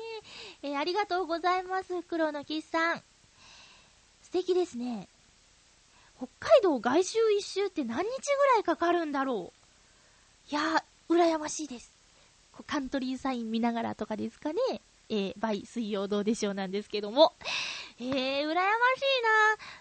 [0.61, 2.03] えー、ありがとうございます。
[2.03, 3.03] 黒のキスさん。
[4.35, 5.07] 敵ですね。
[6.17, 8.07] 北海道外周一周って何日ぐ
[8.55, 9.53] らいかかるんだろ
[10.49, 11.89] ういやー、羨ましいです。
[12.67, 14.59] カントリーサイン見ながらとかですかね。
[15.07, 17.31] えー、バイ水曜どうでしょうなんですけども。
[17.97, 18.07] えー、
[18.41, 18.55] 羨ましい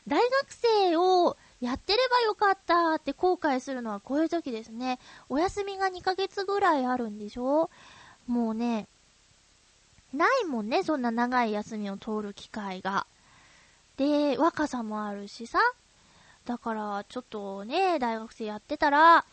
[0.07, 5.01] な大学生をやってればよかったって後悔するのはこういう時ですね。
[5.29, 7.71] お休みが2ヶ月ぐらいあるんでしょ
[8.29, 8.87] もうね、
[10.13, 13.07] ないもんね、そんな長い休みを通る機会が。
[13.97, 15.59] で、若さもあるしさ。
[16.45, 19.25] だから、ちょっとね、大学生やってたら、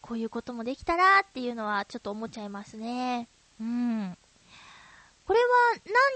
[0.00, 3.28] こういうこともできたらっていうのはちょっと思っちゃいますね。
[3.60, 4.16] うん。
[5.26, 5.46] これは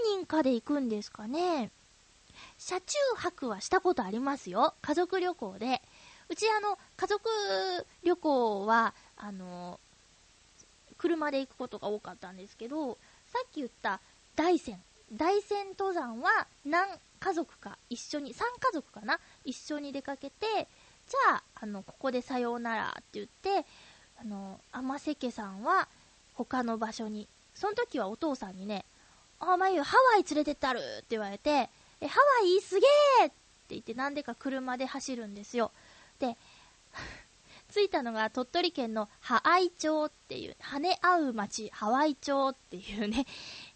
[0.09, 1.71] 何人かで行くんですかね
[2.57, 4.75] 車中泊はしたことありますよ。
[4.81, 5.83] 家族旅行で。
[6.29, 7.29] うちあの、家族
[8.05, 9.81] 旅行は、あの、
[10.97, 14.01] 車で行くことが多かったんですけど、さっき言った
[14.37, 14.79] 大山。
[15.13, 16.89] 大山登山は何
[17.23, 20.67] 家族か一緒に、3家族かな一緒に出かけて、
[21.07, 23.65] じゃあ、あの、ここでさようならって言って、
[24.21, 25.89] あの、天瀬家さんは
[26.35, 28.85] 他の場所に、その時はお父さんにね、
[29.39, 33.35] あ、まゆ、ハワイ連れてったるって言われて、え、ハワイすげーって
[33.71, 35.71] 言って、なんでか車で走るんですよ。
[36.19, 36.37] で、
[37.73, 43.27] 着いたのが鳥取県のハアイ町っていう、跳ね合う町、ハワイ町っていうね、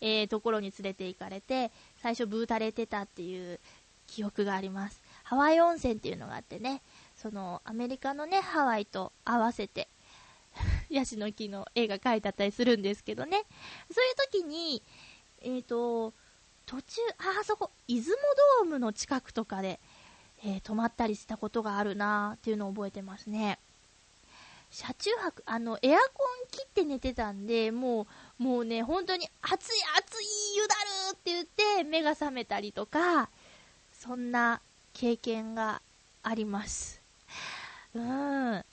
[0.01, 1.71] えー、ところに連れて行かれて、
[2.07, 3.59] 最初ブータれてたっていう
[4.07, 5.03] 記憶があります。
[5.25, 6.81] ハワイ温泉っていうのがあってね、
[7.17, 9.89] そのアメリカのね、ハワイと合わせて、
[10.89, 13.43] ヤシの木の絵が描いてあったりするんですけどね、
[13.93, 14.85] そういう時に、
[15.41, 16.15] えっ、ー、と、
[16.65, 18.17] 途中、あ、あそこ、出雲
[18.63, 19.81] ドームの近くとかで、
[20.45, 23.59] えー、泊まったりしたことがあるなーっていうのを覚えてますね。
[24.71, 28.07] 車中泊、あの、エアコン切って寝てたんで、もう、
[28.39, 30.81] もうね、本当に熱い熱い湯だる
[31.13, 33.31] って言って目が覚めたりとか、
[33.93, 34.61] そんな
[34.93, 35.81] 経験が
[36.23, 37.01] あります。
[37.95, 38.65] うん。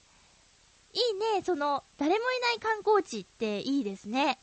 [0.94, 4.38] いいね、その、誰もいない観光地っていいですね。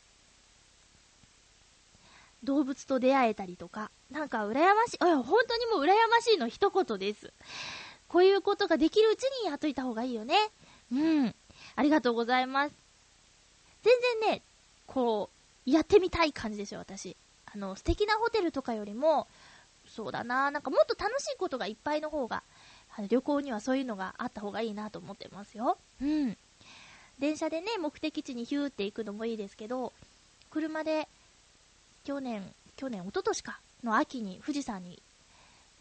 [2.43, 7.31] 動物と出会えたりとか、なんか羨ましい、いや、本当にもう羨ましいの一言です。
[8.07, 10.35] こういうことができるうちにやっといた方がいいよね。
[10.91, 11.35] うん。
[11.75, 12.75] ありがとうございます。
[13.83, 14.41] 全然ね、
[14.93, 15.29] こ
[15.65, 17.15] う、やってみたい感じですよ、私。
[17.53, 19.27] あの、素敵なホテルとかよりも、
[19.87, 22.43] そうだな、なんかもっと楽しいことがいっぱいの方が、
[22.95, 25.77] あの旅行にはそういうのがあった方がいいなと思ってますよ。
[26.01, 26.37] うん。
[27.19, 29.93] 電車でね、目的地にヒューって行くのもいいですけど、
[30.49, 31.07] 車で
[32.03, 35.01] 去年、去年、一昨年か、の秋に富士山に、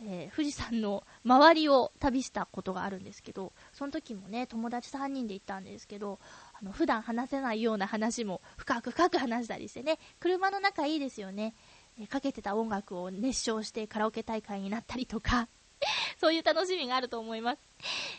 [0.03, 6.19] えー、富士山の周りを旅したことがあるんですけど、その時もね、友達3人で行ったんですけど、
[6.61, 11.55] あの、普段話せないような話も深く深く話したりしてね、車の中いいですよね。
[12.01, 15.49] え、かけてた音楽を熱唱してカラオケ大会になったりとか、
[16.21, 17.59] そういう楽しみがあると思います。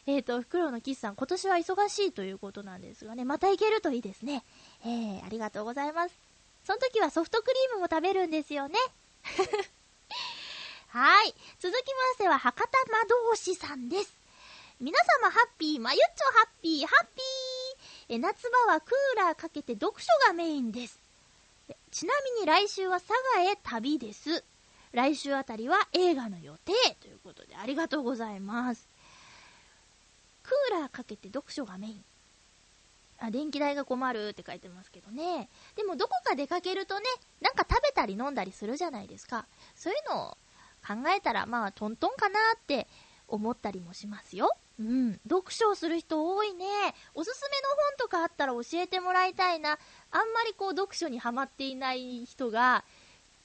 [0.08, 4.44] えっ、ー、と、フクロウのキスさん、今年は忙しいということなんですがね、また行けるといいですね。
[4.84, 6.16] えー、ありがとうございます。
[6.66, 8.76] その時はソフトクリームも食べるんですよね。
[10.90, 11.34] はい。
[11.60, 14.22] 続きましては、博多魔導士さんです。
[14.80, 17.41] 皆様ハッピー、まゆっちょハッピー、ハッピー
[18.14, 21.00] え夏場はクーラーかけて読書がメインです。
[21.92, 24.44] ちなみに来週は佐賀へ旅です。
[24.92, 28.86] 来週あたりは映画の予定ということでありがとうございます。
[30.44, 32.04] クーラーかけて読書がメイン。
[33.20, 35.48] あ、電気代が困るって書いてますけどね。
[35.78, 37.06] でもどこか出かけるとね、
[37.40, 39.46] なんか食べたり飲んだりするじゃないですか。
[39.74, 40.38] そういうのを
[40.86, 42.88] 考えたら、まあトントンかなって
[43.30, 44.50] 思ったりもしますよ。
[44.82, 45.20] うん。
[45.30, 46.66] 読書をする人多いね。
[47.14, 49.78] おすすめの本とかあったら教えてもらいたいな。
[50.12, 52.84] あんまりこう読書にハマっていない人が、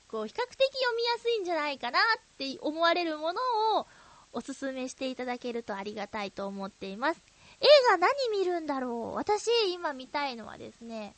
[0.08, 2.02] こう比較的読みやすいんじゃないかなっ
[2.38, 3.40] て思われるもの
[3.78, 3.86] を
[4.32, 7.20] おすすめしていただけるとありがたいと思っています。
[7.60, 9.14] 映画何見るんだろう？
[9.14, 11.14] 私今見たいのはですね、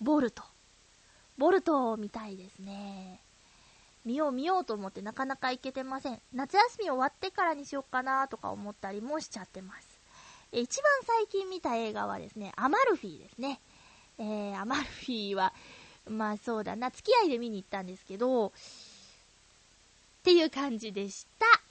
[0.00, 0.42] ボルト。
[1.38, 3.20] ボルトを見たいですね。
[4.04, 6.20] 見よう見ようと思ってなかなか行けてません。
[6.32, 9.86] 夏休み終わってからにしよっかなとか思ったりもしちゃってます。
[10.52, 13.60] え一番最近見た映画はですね、アマルフィですね。
[14.18, 15.52] えー、アマルフィは、
[16.08, 18.50] まあそうだな、付き合いで見に行ったんですけど、っ
[20.24, 21.61] ていう感じでした。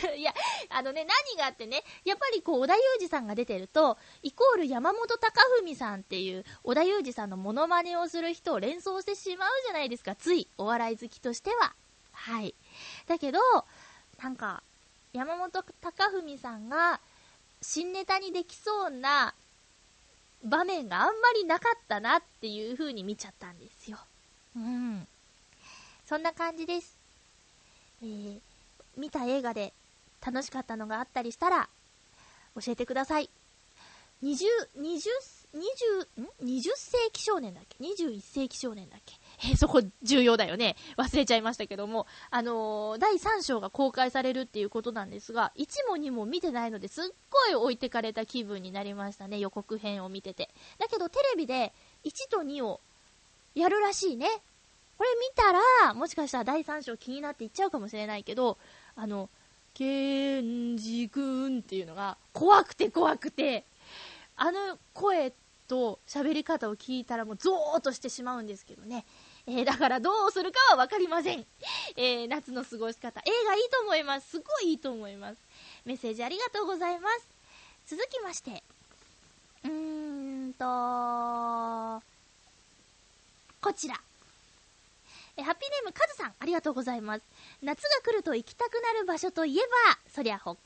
[0.16, 0.34] いや、
[0.68, 11.74] あのね、何があってね、やっぱりこう、小田裕二さんが出てると、イコール山本隆文さんっていう、小田裕二さんのモノマネをする人を連想してしまうじゃないですか、つい、お笑い好きとしては。
[12.12, 12.54] はい。
[13.06, 13.40] だけど、
[14.22, 14.62] なんか、
[15.12, 17.00] 山本隆文さんが、
[17.62, 19.34] 新ネタにできそうな
[20.42, 23.98] 場面があんまりなかったなっていう風に見ちゃったんですよ。
[24.56, 25.06] うん。
[26.06, 26.96] そんな感じです。
[28.02, 28.40] えー
[28.96, 29.72] 見た映画で
[30.24, 31.68] 楽しかったのがあったりしたら、
[32.60, 33.28] 教えてください。
[34.22, 34.46] 20、
[34.78, 35.00] 20、
[35.54, 39.14] 20、ん ?20 世紀少年だっけ ?21 世紀少年だっけ？
[39.52, 40.76] え、そこ重要だよね。
[40.96, 50.48] 忘れちゃいましたけども、あのー、第3章が公開されるっていうことなんですが、1も2も見てないのですっごい置いてかれた気分になりましたね、予告編を見てて。
[50.78, 51.72] だけどテレビで
[52.04, 52.80] 1と2を
[53.54, 54.28] やるらしいね。
[54.96, 55.52] これ見た
[55.88, 58.56] ら、もしかしたら第3章気になっていっちゃうかもしれないけど、
[58.96, 59.28] あの、
[59.74, 63.64] ケンジ君っていうのが怖くて怖くて、
[64.36, 65.32] あの声
[65.66, 69.04] と喋り方を聞いたらもうゾーッとしてしまうんですけどね。
[69.46, 71.44] えー、だからどうするかはわかりません。
[71.96, 73.20] えー、夏の過ごし方。
[73.20, 74.30] 映画いいと思います。
[74.30, 75.38] すごいいいと思います。
[75.84, 77.26] メッセージありがとうございます。
[77.86, 78.62] 続きまして、
[79.64, 82.02] うーんと、
[83.60, 84.00] こちら。
[85.36, 87.24] えハッピーネームカズさん、ありがとうございます。
[87.62, 90.58] 夏が来ると行きたくなる場所といえば、そりゃ北海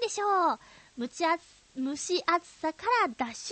[0.02, 0.58] でしょう。
[0.98, 1.42] 蒸し暑
[1.76, 3.50] 蒸し暑さから脱出です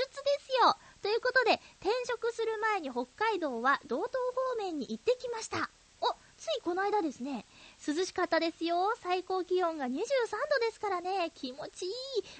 [0.62, 0.77] よ。
[1.03, 4.12] ということで、転職する前に北海道は道東
[4.51, 5.70] 方面に行ってきました。
[6.01, 6.09] お、
[6.39, 7.45] ついこの間ですね。
[7.87, 8.95] 涼しかったですよ。
[9.03, 9.99] 最高気温が23度
[10.61, 11.31] ですからね。
[11.35, 11.93] 気持ちいい。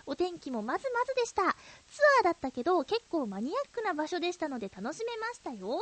[0.07, 1.43] お天気もまずまずでした。
[1.43, 1.49] ツ
[2.19, 5.79] アーだったけど、結構マニアックな場所でしたので楽しめましたよ。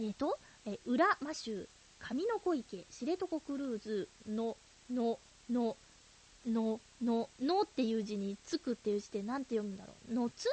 [0.00, 1.66] えーと、え裏マシュ
[1.98, 4.56] 上の小池、知床クルーズの、
[4.90, 5.18] の、
[5.50, 5.76] の、
[6.46, 10.14] の、の、のっていう字につくっていう字で何て読むんだろう。
[10.14, 10.46] のつ？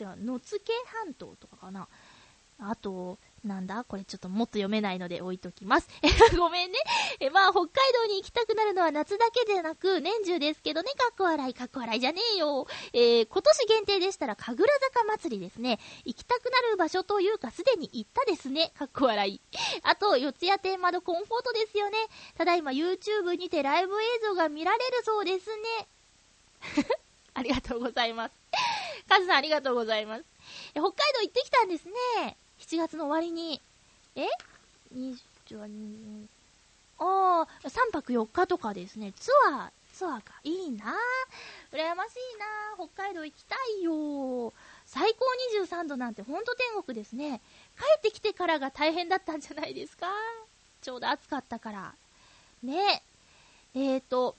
[0.00, 0.72] 違う、のつけ
[1.04, 1.86] 半島とかかな。
[2.58, 3.84] あと、なんだ？
[3.84, 5.88] これちょっともっと読めないので置いときます。
[6.02, 6.78] え ごめんね。
[7.20, 12.66] え、まあ、北海道に行きたくなるのは夏だけでなく、年中ですけどね、かっこ笑い、かっこ笑いじゃねえよ。
[12.92, 15.80] えー、今年限定でしたら、神楽坂祭りですね。
[16.04, 18.72] 行きたくなる場所というか、すでに行ったですね。
[18.78, 19.40] かっこ笑い。
[19.82, 21.98] あと、四谷天窓コンフォートですよね。
[22.36, 25.88] ただいま YouTube にてライブ映像が見られるそうですね。
[27.34, 28.34] ありがとうございます。
[29.08, 30.24] カズさんありがとうございます。
[30.74, 32.38] え北海道行ってきたんですね。
[32.62, 33.60] 7月の終わりに、
[34.14, 34.22] え
[34.94, 35.18] ?20
[36.98, 39.12] ああ、3泊4日とかですね。
[39.18, 40.34] ツアー、ツアーか。
[40.44, 40.94] いいな
[41.72, 44.52] 羨ましいな北海道行きたいよ
[44.86, 45.24] 最高
[45.64, 47.40] 23度なんてほんと天国ですね。
[47.76, 50.06] 帰ってきてからが大変だったんじゃないですか
[50.82, 51.94] ちょうど暑かったから。
[52.62, 53.02] ね
[53.74, 53.78] え。
[53.94, 54.36] えーと、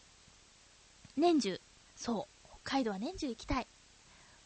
[1.17, 1.61] 年中。
[1.97, 2.47] そう。
[2.63, 3.67] 北海道は年中行きたい。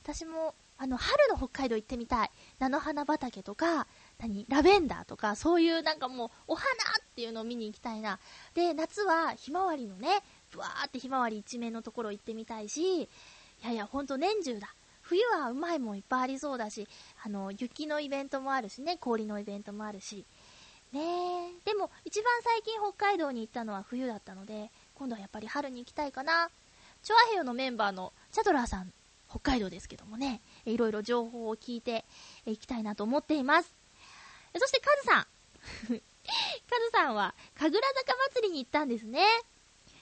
[0.04, 2.32] 私もあの、春の北海道行ってみたい。
[2.60, 3.88] 菜の花畑とか、
[4.20, 6.74] 何ラベンダーとか、そういうなんかもう、お花っ
[7.16, 8.20] ていうのを見に行きたいな。
[8.54, 13.10] で、夏はひまわりのね、ふわーってひまわり一面のところ行ってみたいし、い
[13.64, 14.74] やいや、ほんと年中だ。
[15.02, 16.88] 冬はうまいもんいっぱいありそうだし、
[17.24, 20.26] あの、雪のイベントもあるしね、氷のイベントもあるし。
[20.92, 21.52] ね。
[21.66, 26.50] でも、一番最近北海道に行ったのは冬だったので、今度はやっぱり春に行きたいかな。
[27.04, 28.92] チョアヘヨのメンバーのチャドラーさん、
[29.30, 30.42] 北海道ですけどもね、
[30.72, 32.06] いろいろ情報を聞いて
[32.46, 33.74] いきたいなと思っています。
[34.58, 35.28] そしてカズさん。
[36.70, 39.26] カズさんは、神楽坂祭りに行ったんですね。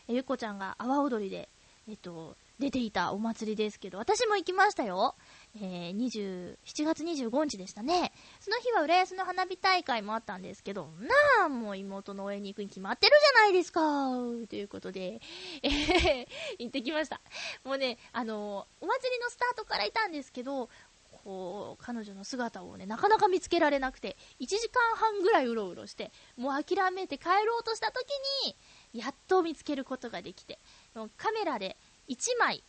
[0.07, 1.49] ゆっこちゃんが阿波踊りで、
[1.87, 5.15] えっと、出ていたお祭りですけど、私も行きましたよ。
[5.57, 8.11] えー、20 7月25日でしたね。
[8.41, 10.89] その日は浦安の花火大会もあったんですけど、
[11.39, 13.81] なあ、もう妹の応援に行くに決まってるじゃないですか。
[14.49, 15.21] ということで、
[15.63, 16.25] えー、
[16.59, 17.21] 行ってきました。
[17.63, 20.69] もうね、あのー、お祭りのスタートからいたんですけど、
[21.23, 28.05] こう、彼女の姿をね、なかなか見つけられなくて、1時間半ぐらいうろうろして、もう諦めて帰ろうとした時
[28.45, 28.55] に、
[28.99, 30.59] やっと見つけることができて、
[30.93, 31.77] もうカメラで
[32.09, 32.63] 1枚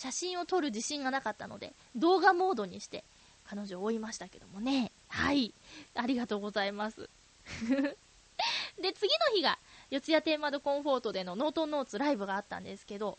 [0.00, 3.04] 写真を撮る自信がなかったので、動画モードにして
[3.44, 4.92] 彼女を追いましたけどもね。
[5.08, 5.52] はい。
[5.94, 7.10] ありがとうございます。
[8.80, 9.58] で、次の日が、
[9.90, 13.18] 四谷テーマドコンフォートでのノートンノーツライブがあったんですけど、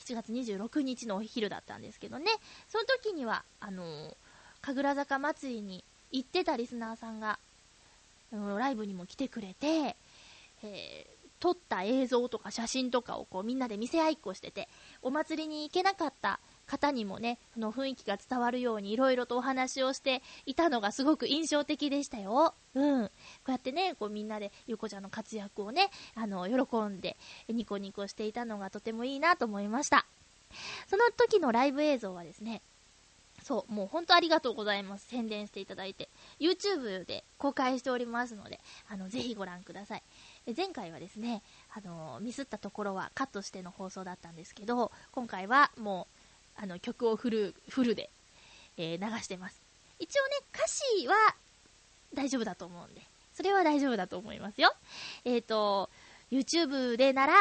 [0.00, 2.26] 7月26日のお昼だったんですけどね、
[2.68, 4.14] その時には、あのー、
[4.60, 7.38] 神楽坂祭りに行ってたリスナーさんが、
[8.32, 9.96] うん、ライブにも来てくれて、
[10.62, 14.68] えー、撮った映像とか写真とかをこうみんなで見せ合いっこしてて、
[15.02, 22.54] お祭りに行けなかった方にもね、その雰囲気が伝わるようにいろいろとお話をしていたのがすごく印象的でしたよ。
[22.74, 23.06] うん。
[23.06, 23.12] こ
[23.48, 27.16] うやってね、こうみんなでゆうこちゃんの活躍をね、あの、喜んで
[27.48, 30.06] ニコニコしていたのがとてもいいなと思いました。
[30.88, 32.62] その時のライブ映像はですね、
[33.44, 35.06] そう、もう本当ありがとうございます。
[35.08, 36.08] 宣伝していただいて。
[36.40, 40.02] YouTube で公開しておりますので、あの、ぜひご覧ください。
[40.56, 41.42] 前回はですね、
[41.74, 46.06] あの、ミスったところはカットしての放送だったんですけど、今回はも
[46.56, 48.10] う、あの、曲をフル、フルで、
[48.76, 49.60] えー、流してます。
[49.98, 51.14] 一応ね、歌詞は
[52.14, 53.02] 大丈夫だと思うんで、
[53.34, 54.72] それは大丈夫だと思いますよ。
[55.24, 55.90] えっ、ー、と、
[56.30, 57.34] YouTube でなら、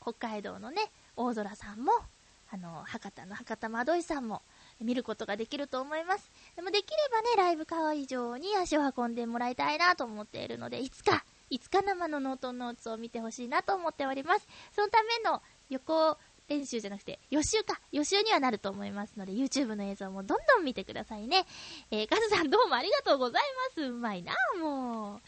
[0.00, 1.92] 北海道のね、大空さんも、
[2.50, 4.42] あの、博多の博多まどいさんも、
[4.80, 6.30] 見ることができると思います。
[6.56, 14.46] でもできればね、ライブ会場に足を運んでもらいたいなと思っているので、いつかいつか生のノートノーツを見てほしいなと思っております。
[14.74, 16.16] そのための予行
[16.48, 17.80] 練習じゃなくて、予習か。
[17.90, 21.46] 予習にはなると思いますので、YouTube の映像もどんどん見てくださいね。
[21.90, 23.82] えー、カズさんどうもありがとうございます。
[23.82, 25.20] うまいなもう。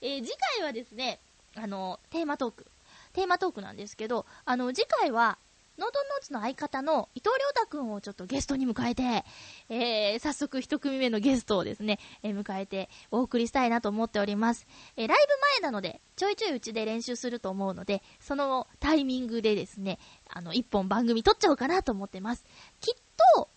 [0.00, 1.20] えー、次回はですね、
[1.54, 2.66] あの、テーマトーク。
[3.12, 5.38] テーマトークなんですけど、あの、次回は、
[5.76, 9.24] ノートンノーツの相方の伊藤良太くんをちょっとゲストに迎えて、
[9.68, 14.66] えー、早速一組目のゲストをですね、えー、迎えてお送りしたいなと思っております。
[14.96, 19.98] えー、ライブ前なので、ちょいちょいうちで練習すると思うので、そのタイミングでですね、
[20.28, 22.44] あの、一本番組撮っちゃおうかなと思ってます。
[22.80, 22.94] きっ
[23.34, 23.48] と、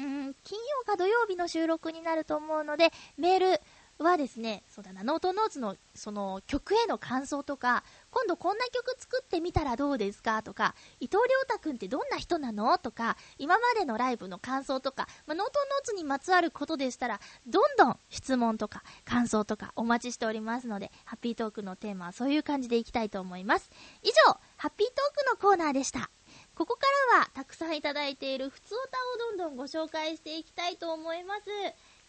[0.00, 3.60] うん、金曜か土曜日の収録になると思うので、メール、
[4.02, 10.42] はですね、そうだな、ノートノーツのその曲への感想とか、今度こんな曲作ってみたらどうですか？
[10.42, 12.76] とか、伊藤良太くんってどんな人なの？
[12.76, 23.70] とか、今までのライブの感想とか、まあ、ノートノーツにまつわることでしたら、どんどん質問とか感想とかお待ちしておりますので、ハッピートークのテーマはそういう感じでいきたいと思います。
[24.02, 26.10] 以上、ハッピートークのコーナーでした。
[26.54, 31.40] ここからはたくさんいただいている普通歌をどんどんご紹介していきたいと思います。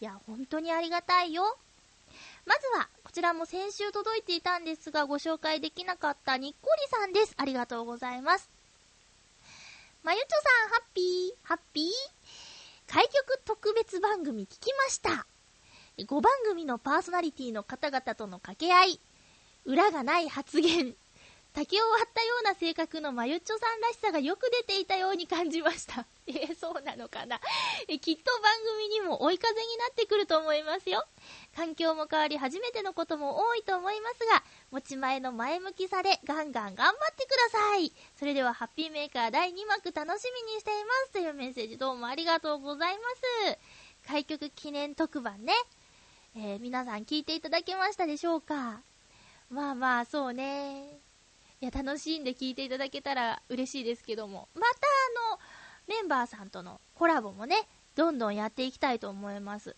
[0.00, 1.56] いや、本当にありがたいよ。
[2.46, 7.34] まずは、こちらも先週届いていたんですが、ご紹介できなかったにっこりさんです。
[7.36, 8.50] ありがとうございます。
[10.02, 15.26] まゆちょさん、ハッピー、ハッピー開局特別番組聞きました。
[15.98, 19.00] 5番組のパーソナリティの方々との掛け合い、
[19.64, 20.94] 裏がない発言、
[21.54, 26.04] 竹を割ったような性格のまゆっちょさんらしさがよく出ていたように感じました。
[26.26, 27.40] えー、そうなのかな
[27.86, 31.06] えきっと番組にも追い風になってくると思いますよ。
[31.54, 34.42] 環境も変わり初めてのことも多いと思いますが、
[34.72, 37.92] 持ち前の前向きさでガンガン頑張ってください。
[38.18, 43.04] それではハッピーメーカー第2幕楽しみにしていますというメッセージどうもありがとうございま
[43.52, 43.58] す。
[44.08, 45.54] 開局記念特番ね。
[46.36, 48.82] えー、皆さん聞いていただけましたでしょうか？
[49.50, 51.03] まあまあ、そうね。
[51.60, 55.40] いや、楽しんで聞いていただけたら嬉しいですけども、またあの、
[55.86, 57.56] メンバーさんとのコラボもね、
[57.94, 59.76] どんどんやっていきたいと思います。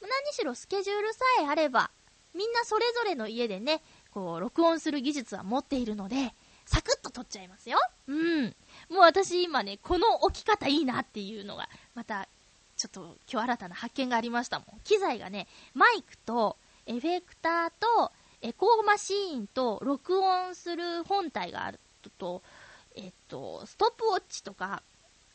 [0.00, 1.90] 何しろスケジュールさえあれば、
[2.34, 6.34] みんなそれぞれの家でね、こう、録音する技術は持っているので、
[6.64, 7.78] サクッと撮っちゃいますよ。
[8.06, 8.44] うん。
[8.88, 12.28] もう私今ね、この置き方いいなっていうのが、また、
[12.76, 14.80] ちょっと今日新たな発見がありましたもん。
[14.82, 16.56] 機材がね、マイクと、
[16.86, 21.78] エフェクターと、エコーマシーンと、録音する本体がある
[22.18, 22.42] と、
[22.96, 24.82] えっと、ストップウォッチとか、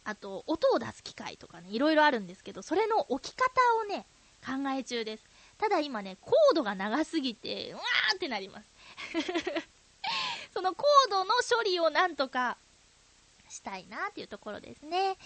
[0.03, 3.45] あと、音を出す機械とかね、いろいろあるんですけど、それの置き方
[3.81, 4.05] をね、
[4.45, 5.23] 考え中です。
[5.57, 8.65] ただ今ね、コードが長すぎて、うわーってなります。
[10.53, 12.57] そのコードの処理をなんとか
[13.49, 15.17] したいなっていうところですね。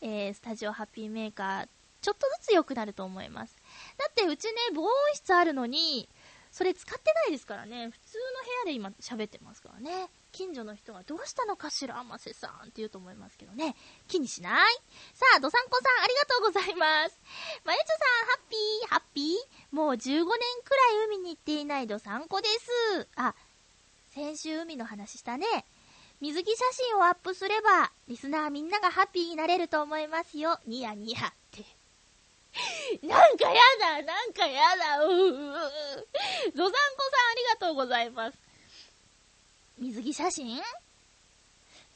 [0.00, 1.68] えー、スタジオハッピーメーカー、
[2.00, 3.56] ちょっとずつ良くなると思います。
[3.96, 6.08] だってうちね、防音室あるのに、
[6.52, 7.88] それ使ってないですからね。
[7.90, 10.08] 普通の部屋で今喋ってますからね。
[10.32, 13.74] 近所の人がどうしたのかしら、甘瀬さんって言うと思いますけどね。
[14.06, 14.74] 気にしない？
[15.14, 17.18] さあ、どさんこさん、ありがとうございます。
[17.64, 17.94] まゆちょさ
[18.24, 20.36] ん、ハッピー、ハッピーもう15年くらい
[21.06, 23.08] 海に行っていないどさんこです。
[23.16, 23.34] あ、
[24.14, 25.46] 先週海の話したね。
[26.20, 30.60] 水着写真をアップすれば、リスナーみんながハッピーになれると思いますよ。
[30.66, 31.64] ニヤニヤって。
[33.06, 35.32] なんかやだ、なんかやだ、ううう。
[35.32, 35.62] ゾザン
[36.54, 38.38] コさんありがとうございます。
[39.78, 40.62] 水着写真？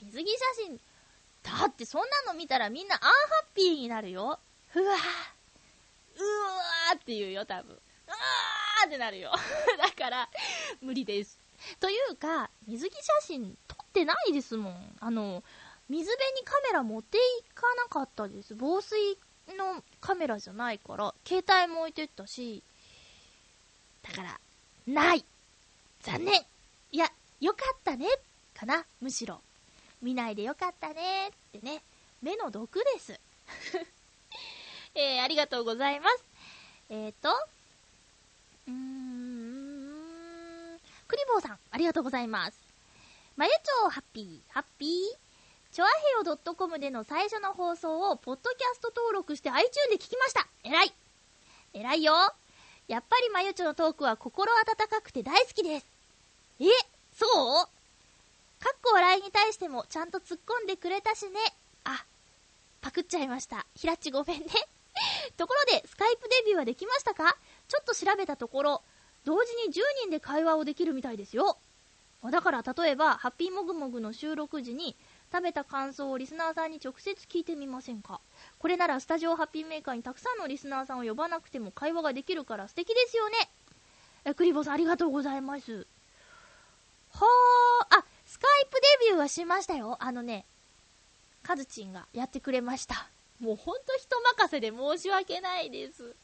[0.02, 0.80] 水着写真、
[1.42, 3.10] だってそんなの見たらみんなアンハ
[3.42, 4.38] ッピーになるよ。
[4.74, 7.72] うわうわーって言うよ、多分。
[7.72, 9.32] うわーってなるよ。
[9.78, 10.28] だから、
[10.80, 11.38] 無理です。
[11.80, 14.96] というか、水着写真撮ってないですもん。
[15.00, 15.42] あの、
[15.88, 17.20] 水辺にカメラ持ってい
[17.54, 18.54] かなかったです。
[18.54, 19.18] 防水
[19.54, 22.62] のカメラじゃないから、携帯も置いてったし、
[24.02, 24.40] だから、
[24.86, 25.24] ない
[26.02, 26.34] 残念
[26.92, 28.06] いや、よかったね
[28.54, 29.40] かなむしろ。
[30.02, 31.82] 見ないでよかったねってね。
[32.22, 33.18] 目の毒です。
[34.94, 36.24] えー、ありがとうございます。
[36.88, 37.28] えーと、
[38.68, 42.58] うーん、クリボーさん、ありがとうございます。
[43.36, 45.25] まゆちょうハッピー、ハッピー
[45.72, 45.92] チョアヘ
[46.28, 50.46] ヨ .com での最初の放送を、ポッドキャスト登録して iTunes で聞きました。
[50.64, 50.92] 偉い
[51.74, 52.14] 偉いよ
[52.88, 55.86] やっぱりまゆちょのトークは心温かくて大好きです。
[56.60, 56.64] え
[57.14, 57.66] そう？
[58.58, 61.38] かっこ笑いに対してもちゃんと突っ込んでくれたしね。
[61.84, 62.04] あ、
[62.80, 63.66] パクっちゃいました。
[63.74, 64.46] ひらっちごめんね。
[65.36, 67.36] ところで、スカイプデビューはできましたか？
[67.68, 68.82] ちょっと調べたところ、
[69.24, 71.58] 同時に10人で会話をできるみたいですよ。
[72.30, 74.96] だから例えば、ハッピーモグモグの収録時に、
[75.32, 78.20] 食べた感想をリスナーさんに直接聞いてみませんか？
[78.58, 83.36] これならスタジオハッピーメーカーにたくさんのリスナーさんを呼ばなくても会話ができるから素敵ですよね。
[84.24, 85.86] え、クリボさんありがとうございます。
[87.10, 89.96] はー、あ、スカイプデビューはしましたよ。
[90.00, 90.44] あのね、
[91.42, 93.08] カズチンがやってくれました。
[93.40, 96.14] もうほんと人任せで申し訳ないです。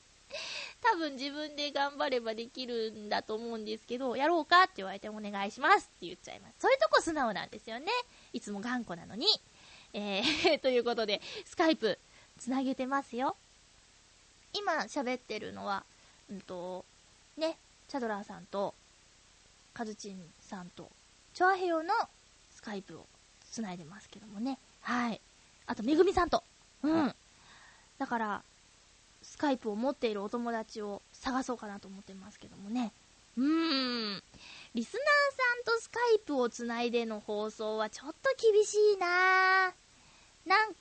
[0.82, 6.54] 多分自分で頑張ればできるんだと思うんですけど、やろうかって言われてお願いしますって言っちゃいます。
[6.60, 7.86] そういうとこ素直なんですよね。
[8.32, 9.26] いつも頑固なのに。
[9.94, 11.98] えー ということで、スカイプ、
[12.38, 13.36] つなげてますよ。
[14.54, 15.84] 今喋ってるのは、
[16.30, 16.84] うんと、
[17.36, 17.56] ね、
[17.88, 18.74] チャドラーさんと、
[19.74, 20.90] カズチンさんと、
[21.34, 21.94] チョアヘヨの
[22.54, 23.06] スカイプを
[23.50, 24.58] つないでますけどもね。
[24.80, 25.20] はい。
[25.66, 26.42] あと、めぐみさんと。
[26.82, 27.14] うん。
[27.98, 28.42] だから、
[29.32, 32.92] スカイプを持っているお友達を探そうかなと思ってますけどもね。
[33.38, 33.44] うー
[34.16, 34.22] ん。
[34.74, 35.04] リスナー
[35.64, 39.72] さんとスカイプをつないでの放送はちょっと厳しいな
[40.44, 40.74] なん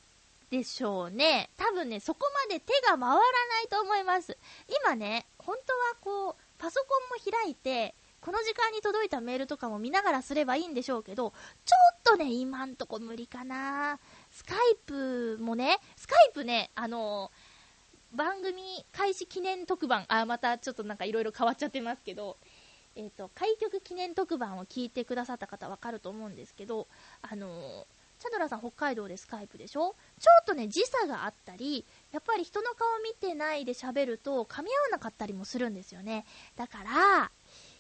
[0.49, 1.49] でしょうね。
[1.55, 3.21] 多分ね、そこまで手が回らな
[3.63, 4.37] いと思います。
[4.83, 11.33] 今ね、本当はこう、パソコンも開いて、この時間に届いたメールとかも見ながらすればいいんでしょうけど、
[11.65, 13.97] ちょっとね、今んとこ無理かな
[14.29, 17.31] スカイプもね、スカイプね、あの
[18.13, 22.37] 番組開始記念特番、あ、またちょっとなんかいろいろ変わっちゃってますけど、
[22.95, 26.87] えっ、ー、と、開局記念特番を聞いてくださった方わかると思うんですけど、
[27.21, 27.85] あの
[28.19, 29.95] チャドラさん北海道でスカイプでしょ？
[30.19, 36.25] ちょっとね、時差があったり、やっぱり人の顔見てないで喋ると噛み合わなかったりもするんですよね。
[36.55, 37.31] だから、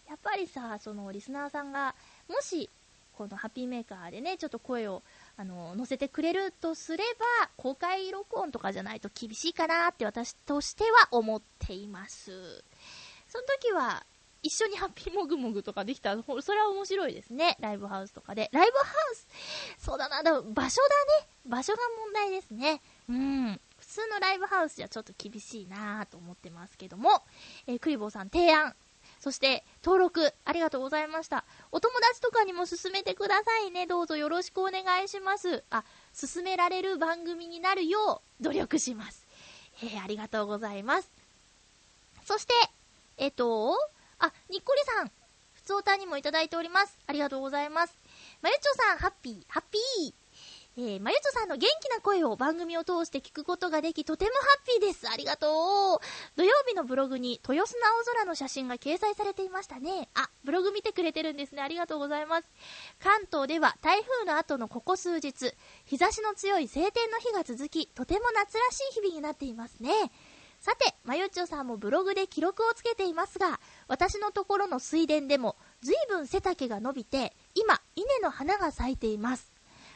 [0.09, 1.93] やっぱりさ、そのリスナーさんが、
[2.27, 2.69] もし、
[3.15, 5.03] このハッピーメーカーでね、ちょっと声を、
[5.37, 7.03] あの、載せてくれるとすれ
[7.41, 12.63] ば、公開録音とかじゃないと厳しいかなって私としては思っています。
[13.27, 14.05] その時は、
[14.43, 17.57] 一緒にハッピーモグモグとかできたら、それは面白いですね。
[17.59, 18.49] ライブハウスとかで。
[18.51, 19.27] ライブハウス
[19.77, 21.27] そうだな、だ場所だね。
[21.45, 22.81] 場所が問題ですね。
[23.07, 23.61] うん。
[23.77, 27.23] 普通のライブハウスじゃちょっと厳しいなと思ってますけども、
[27.67, 28.75] えー、クリボーさん提案
[29.21, 31.45] そして、登録、ありがとうございました。
[31.71, 33.85] お友達とかにも勧めてくださいね。
[33.85, 35.63] どうぞよろしくお願いします。
[35.69, 35.83] あ、
[36.19, 39.27] 勧められる番組になるよう努力します。
[39.83, 41.11] えー、ありがとうございます。
[42.25, 42.53] そして、
[43.17, 43.77] えっと、
[44.17, 45.11] あ、にっこりさん、
[45.53, 46.97] ふつおたにもいただいております。
[47.05, 47.93] ありがとうございます。
[48.41, 50.20] まゆちょさん、ハッピー、ハッピー。
[50.77, 55.09] えー、まゆちょさんの元気な声を番組を通して聞くことができ、とてもハッピーです。
[55.09, 55.99] ありがとう。
[56.37, 60.07] 土曜日のブログに豊洲の青空の写真が掲載されていましたね。
[60.13, 61.61] あ、ブログ見てくれてるんですね。
[61.61, 62.47] ありがとうございます。
[62.99, 65.53] 関東では台風の後のここ数日、
[65.85, 69.91] 日差しの強い晴天の日が続き、とても夏らしい日々になっていますね。
[70.61, 73.59] さて、まゆちょさんもブログで記録をつけていますが、
[73.89, 79.50] 私のところの水田でも、随分背丈が伸びて、今、稲の花が咲いています。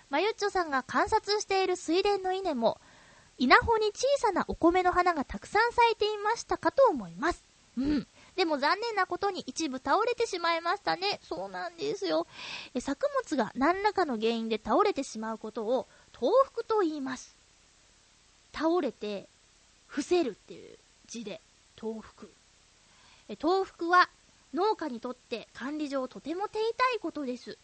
[0.10, 2.80] まゆっちょさんが観察している水田の稲も、
[3.38, 7.44] 稲穂に小さなお米の花がたくさん咲いていましたかと思います。
[7.78, 8.08] うん。
[8.36, 11.20] でも残念なことに一部倒れてしまいましたね。
[11.24, 12.28] そうなんですよ。
[12.74, 17.36] え作物が何らかの原因で倒れてしまうことを、倒伏と言います。
[18.54, 19.28] 倒れて、
[19.88, 20.78] 伏せるっていう
[21.08, 21.42] 字で、
[21.80, 22.32] 倒伏。
[23.28, 24.10] え倒伏は
[24.54, 27.58] 農家にとって管理上とても手痛いことです。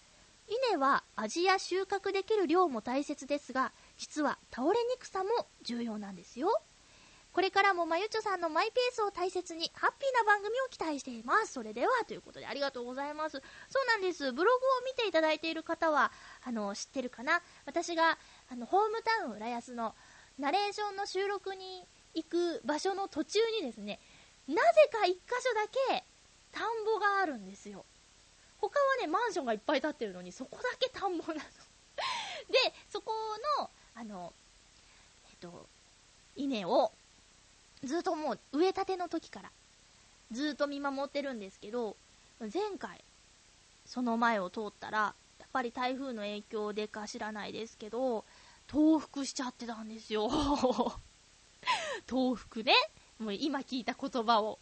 [0.70, 6.62] 稲は味や収穫できる量も大切ですが、実は倒れにくさも重要なんですよ。
[7.32, 11.54] これからもまゆちょさんのマイペースを大切に、ハッピーな番組を期待しています。
[11.54, 13.42] それでは、ということでありがとうございます。
[13.70, 14.34] そうなんです。
[14.34, 16.12] ブログを見ていただいている方は、
[16.44, 17.42] あの、知ってるかな？
[17.66, 18.18] 私が、
[18.52, 19.96] あの、ホームタウン浦安の
[20.40, 21.86] ナレーションの収録に
[22.16, 24.02] 行く場所の途中にですね、
[24.50, 26.04] なぜか一箇所だけ、
[26.52, 27.86] 田んぼがあるんですよ。
[28.62, 31.40] 他はね、マンションがいっぱい建ってるのに、そこだけ田んぼなの。
[32.50, 33.12] で、そこ
[33.60, 34.34] の、あの、
[35.32, 35.68] えっと、
[36.36, 36.92] 稲を、
[37.84, 39.52] ずっともう植えたての時から、
[40.32, 41.98] ずっと見守ってるんですけど、
[42.40, 43.04] 前回、
[43.86, 48.24] その前を通ったら、やっぱり台風の影響でか知らないですけど、
[48.70, 50.30] 倒伏しちゃってたんですよ。
[52.08, 52.74] 倒伏ね。
[53.22, 54.60] もう今聞いた言葉を、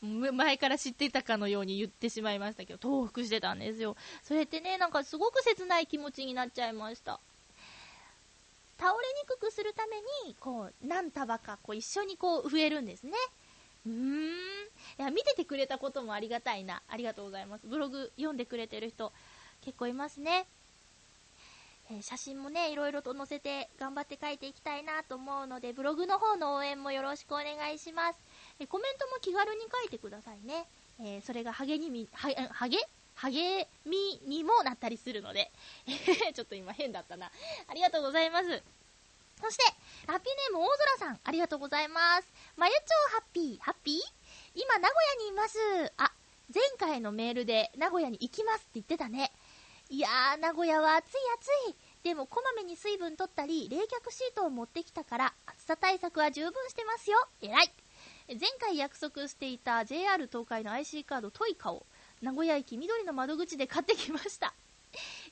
[0.00, 3.96] 前から知ってたかのように言ってしまいましたけど、倒伏してたんですよ。
[4.22, 7.20] それってね、なんかすごく切ない気持ちになっちゃいました。
[8.78, 9.96] 倒れにくくするため
[10.28, 13.12] に、こう、何束かこう一緒にこう植えるんですね。
[13.86, 14.28] うーん。
[14.28, 14.32] い
[14.98, 16.82] や、見ててくれたこともありがたいな。
[16.88, 17.66] ありがとうございます。
[17.66, 19.12] ブログ読んでくれてる人、
[19.62, 20.46] 結構いますね。
[21.90, 28.18] えー、写真もね、いろいろと載せて頑張って書いていきたいなと思うので、ブログの方の応援もよろしくお願いします。
[28.60, 30.66] えー、コメントも気軽に書いてくださいね。
[31.00, 32.78] えー、それが励み、は、励？
[33.20, 35.50] 励みにもなったりするので、
[36.34, 37.32] ちょっと今変だったな。
[37.66, 38.62] ありがとうございます。
[39.40, 39.64] そして、
[40.06, 42.28] ハッピーネーム大空さん、ありがとうございます。
[42.56, 44.00] まゆちょハッピー、ハッピー？
[44.54, 45.58] 今、名古屋にいます。
[45.96, 46.12] あ、
[46.54, 49.32] 前回のメールで名古屋に行きますって言ってたね。
[49.90, 51.08] いやー、名古屋は暑い
[51.66, 51.76] 暑い。
[52.04, 57.16] でも、こまめに水分取ったり、冷却シートを持ってきたから、暑さ対策は十分してますよ。
[57.40, 57.72] 偉い。
[58.28, 61.86] 前回約束していた JR 東海の IC カードトイカを、
[62.20, 64.52] 名古屋駅緑の窓口で買ってきました。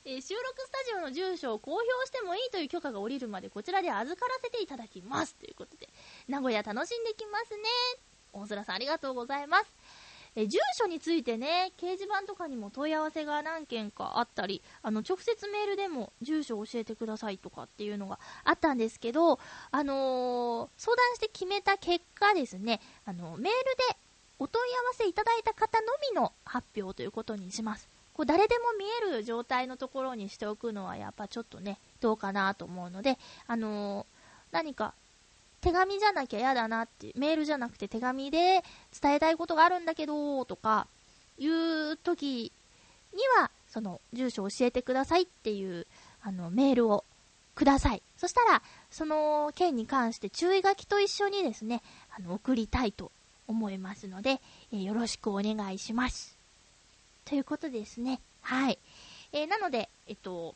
[0.05, 5.35] えー、収録スタジオの住所を公表してもいいという許可が下りるまでこちらで預からせていただきます。
[5.35, 5.87] ということで、
[6.27, 7.63] 名古屋楽しんできますね。
[8.33, 9.71] 大空さんありがとうございます。
[10.39, 19.39] え住所についてね、掲示板とかにも問い合わせが何件かあったり、あの、直接メールでも住所を教えてくださいとかっていうのがあったんですけど、
[19.71, 23.51] あのー、相談して決めた結果ですね、あの、メールで
[24.37, 27.89] お問い合わせいただいた方のみの発表ということにします。
[28.13, 33.17] こう誰でも見える状態のところにしておくのはやっぱちょっとね、どうかなと思うので、
[33.47, 34.05] あのー、
[34.51, 34.93] 何か
[35.61, 38.63] 手紙じゃなきゃ嫌だなって、メールじゃなくて手紙で
[38.99, 40.87] 伝えたいことがあるんだけど、とか、
[41.37, 42.51] いう時
[43.13, 45.87] には、その、住所教えてくださいっていう、
[46.21, 47.05] あの、メールを
[47.55, 48.01] ください。
[48.17, 51.81] そしたら、その件に関して注意書きと一緒にですね、
[52.15, 53.11] あの、送りたいと
[53.47, 54.41] 思いますので、
[54.71, 56.37] えー、よろしくお願いします。
[57.25, 58.19] ということですね。
[58.41, 58.79] はい。
[59.31, 60.55] えー、なので、えっと、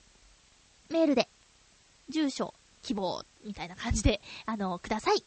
[0.89, 1.27] メールで、
[2.09, 5.23] 住所、希望、みたいな感じで、あの、ください。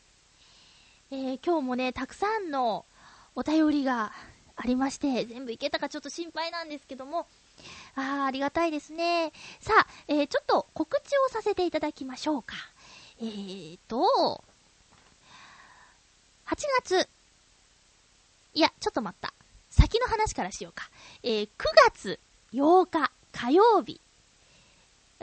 [1.10, 2.86] えー、今日もね、たくさんの
[3.34, 4.12] お便りが
[4.56, 7.26] ありまして、全部いけたかちょっと心配なんですけども、
[7.94, 9.32] あー、ありがたいですね。
[9.60, 12.54] さあ、えー、ちょっと告知をさせていただきましょうか。
[13.20, 14.44] えーと、
[16.46, 17.08] 8月、
[18.54, 19.34] いや、ちょっと待った。
[19.70, 20.88] 先の話からしようか。
[21.22, 21.48] えー、9
[21.90, 22.20] 月
[22.52, 24.00] 8日火曜日、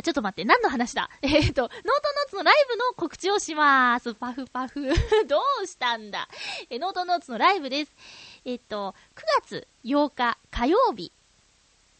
[0.03, 1.09] ちょっと待って、何の話だ？
[1.21, 4.13] えっ、と、ノートノーツのライブの告知をします。
[4.15, 4.81] パフパフ。
[5.27, 6.27] どうしたんだ？
[6.69, 7.91] え、ノートノーツのライブです。
[8.45, 11.11] えっ、と、9月8日火曜日、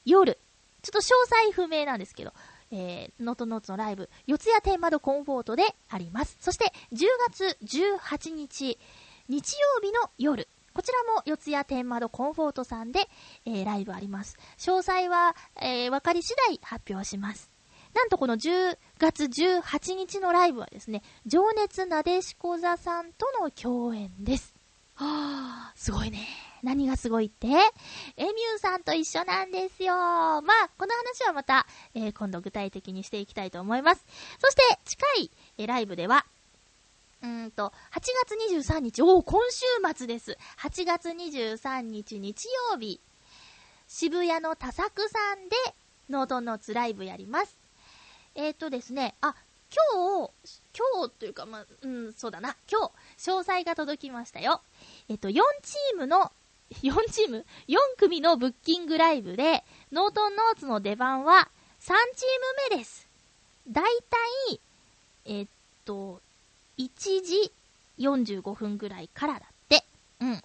[0.06, 0.38] 夜、
[0.82, 2.34] ちょっと詳細不明なんですけど、
[2.72, 6.38] えー、ノートノーツのライブ、四谷天窓コンフォートであります。
[6.40, 8.80] そして、10月18日、
[9.28, 13.10] 日曜日の夜、こちらも四谷天窓コンフォートさんで、
[13.46, 14.38] えー、ライブあります。
[14.58, 17.51] 詳細は、えー、分かり次第発表します。
[17.94, 24.54] なんとこの10月18日のライブはですね、情熱なでしこ座さんとの共演です。
[24.96, 26.20] はぁ、すごいね。
[26.64, 27.48] 何がすごいって？
[27.48, 29.96] エミューさんと一緒なんですよ。
[29.96, 31.66] まあ、この話はまた、
[31.96, 34.06] えー、今度具体的にしていきたいと思います。
[34.40, 36.26] そして、近い、えー、ライブでは、
[37.24, 39.66] うんと、8月23日、おお、今週
[39.96, 40.38] 末です。
[40.60, 43.00] 8月23日日曜日、
[43.88, 45.56] 渋谷の多作さんで、
[46.10, 47.61] ノートノーツライブやります。
[48.36, 49.36] えっ、ー、とですね、あ、
[49.74, 50.32] 今日、
[50.78, 54.62] 今日というか、まあ、うん、そうだな、今日、詳細が届きましたよ。
[55.10, 56.32] えっ、ー、と、4チームの
[56.84, 61.50] 4チーム ?4 組のブッキングライブで、ノートンノーツの出番は
[61.82, 63.08] 3チーム目です。
[63.68, 64.60] だいたい、
[65.26, 65.48] えっ
[65.86, 66.22] と、
[66.78, 66.90] 1
[67.22, 67.52] 時
[68.00, 69.84] 45分ぐらいからだって。
[70.22, 70.44] うん。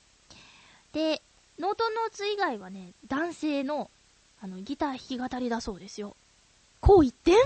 [0.93, 1.23] で、
[1.59, 3.91] ノートンノーツ以外はね、男性の、
[4.41, 6.17] あの、ギター弾き語りだそうですよ。
[6.81, 7.37] こう言ってん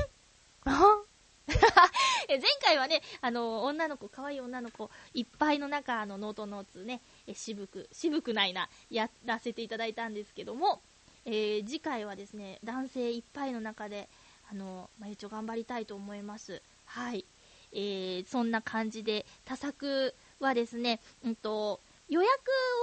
[2.28, 10.80] 前回はね、あの、女の子、可愛い女の子、いっぱいの中、あの、ノートノーツね、え渋く、渋くないな、やらせていただいたんですけども、
[11.24, 14.08] えー、次回はですね、男性いっぱいの中で、
[14.50, 16.62] あの、まゆちょ頑張りたいと思います。
[16.86, 17.24] はい。
[17.72, 22.30] えー、そんな感じで、多作はですね、うんと、予約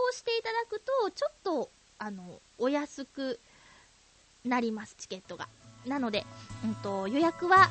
[0.10, 1.70] をしていただくと、ちょっと、
[2.00, 3.40] あの、お安く
[4.46, 5.50] なります、チケットが。
[5.88, 6.26] なので、
[6.64, 7.70] うんと、予約は、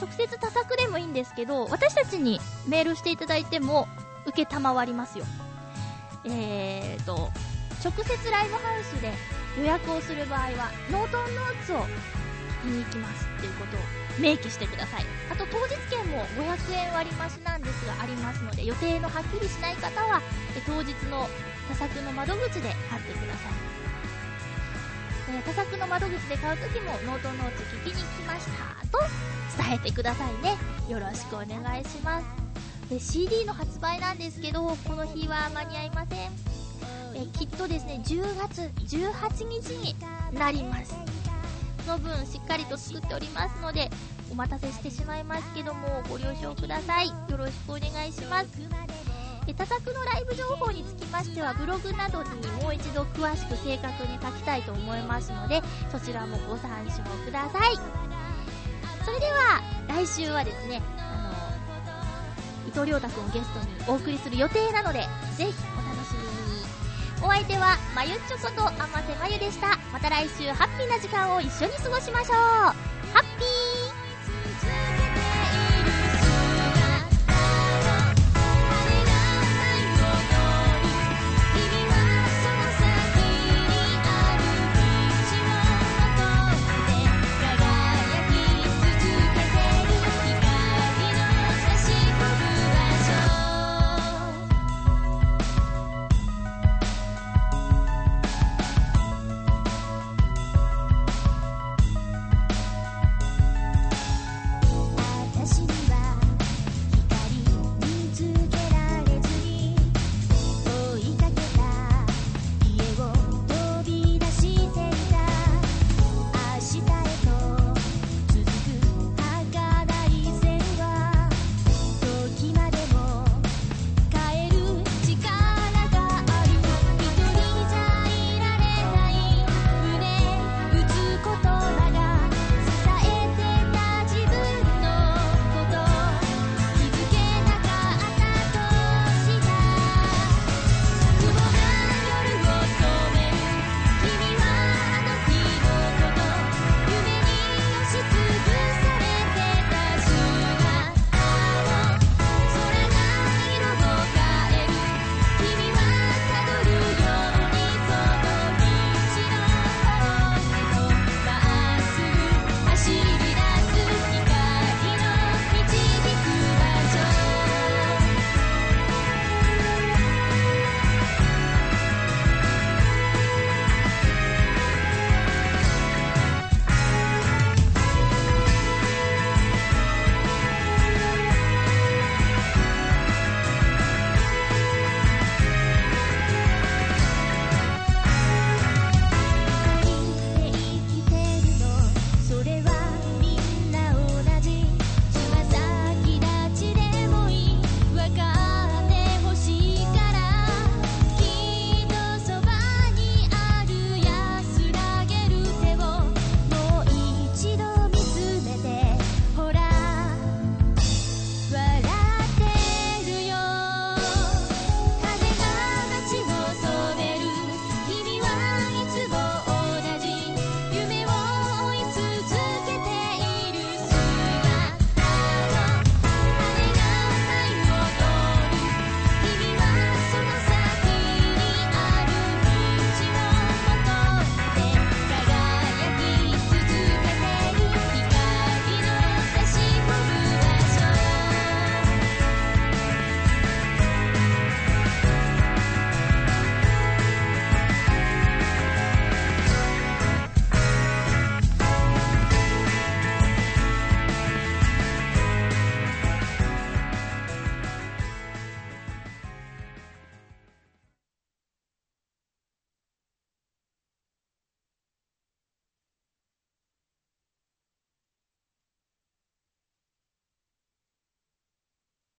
[0.00, 3.86] 直接多作でもいいんですけど、私たちにメールしていただいても、
[4.26, 5.24] 受けたまわりますよ。
[6.24, 7.30] えーと、
[7.82, 9.12] 直接ライブハウスで
[9.58, 11.84] 予約をする場合は、ノートンノーツを
[12.64, 13.80] 見に行きますっていうことを
[14.20, 15.04] 明記してください。
[15.30, 20.22] あと当日券も500円割増なんですがありますので、予定のはっきりしない方は、
[20.66, 21.28] 当日の
[21.68, 23.71] 多作の窓口で買ってください。
[25.32, 28.98] えー、多作の窓口で買うときもノートノーツ聞きに来ましたと
[29.56, 30.56] 伝えてくださいね。
[30.88, 32.26] よろしくお願いします。
[32.90, 36.30] で CD の発売なんですけど、この日は間に合いません。
[37.14, 38.60] えきっとですね、10月
[38.96, 39.96] 18日に
[40.38, 40.94] なります。
[41.86, 43.90] の分しっかりと作っておりますので、
[44.30, 47.08] お待たせしてしまいますけども、ご了承ください。
[47.08, 49.11] よろしくお願いします。
[49.46, 52.30] え多作のライブ情報につきましては、ブログなどに
[52.62, 57.76] もう一度詳しく正確に書きたいと思いますので、そちらもご参照ください。
[59.04, 61.32] それでは、来週はですね、あ
[62.64, 65.00] の、伊藤亮太くんをゲストにお送りする予定なので、
[65.36, 66.22] ぜひお楽しみ
[66.54, 67.26] に。
[67.26, 69.76] お相手は、まゆっちょこと、あませまゆでした。
[69.92, 72.91] また来週、ハッピーな時間を一緒に過ごしましょう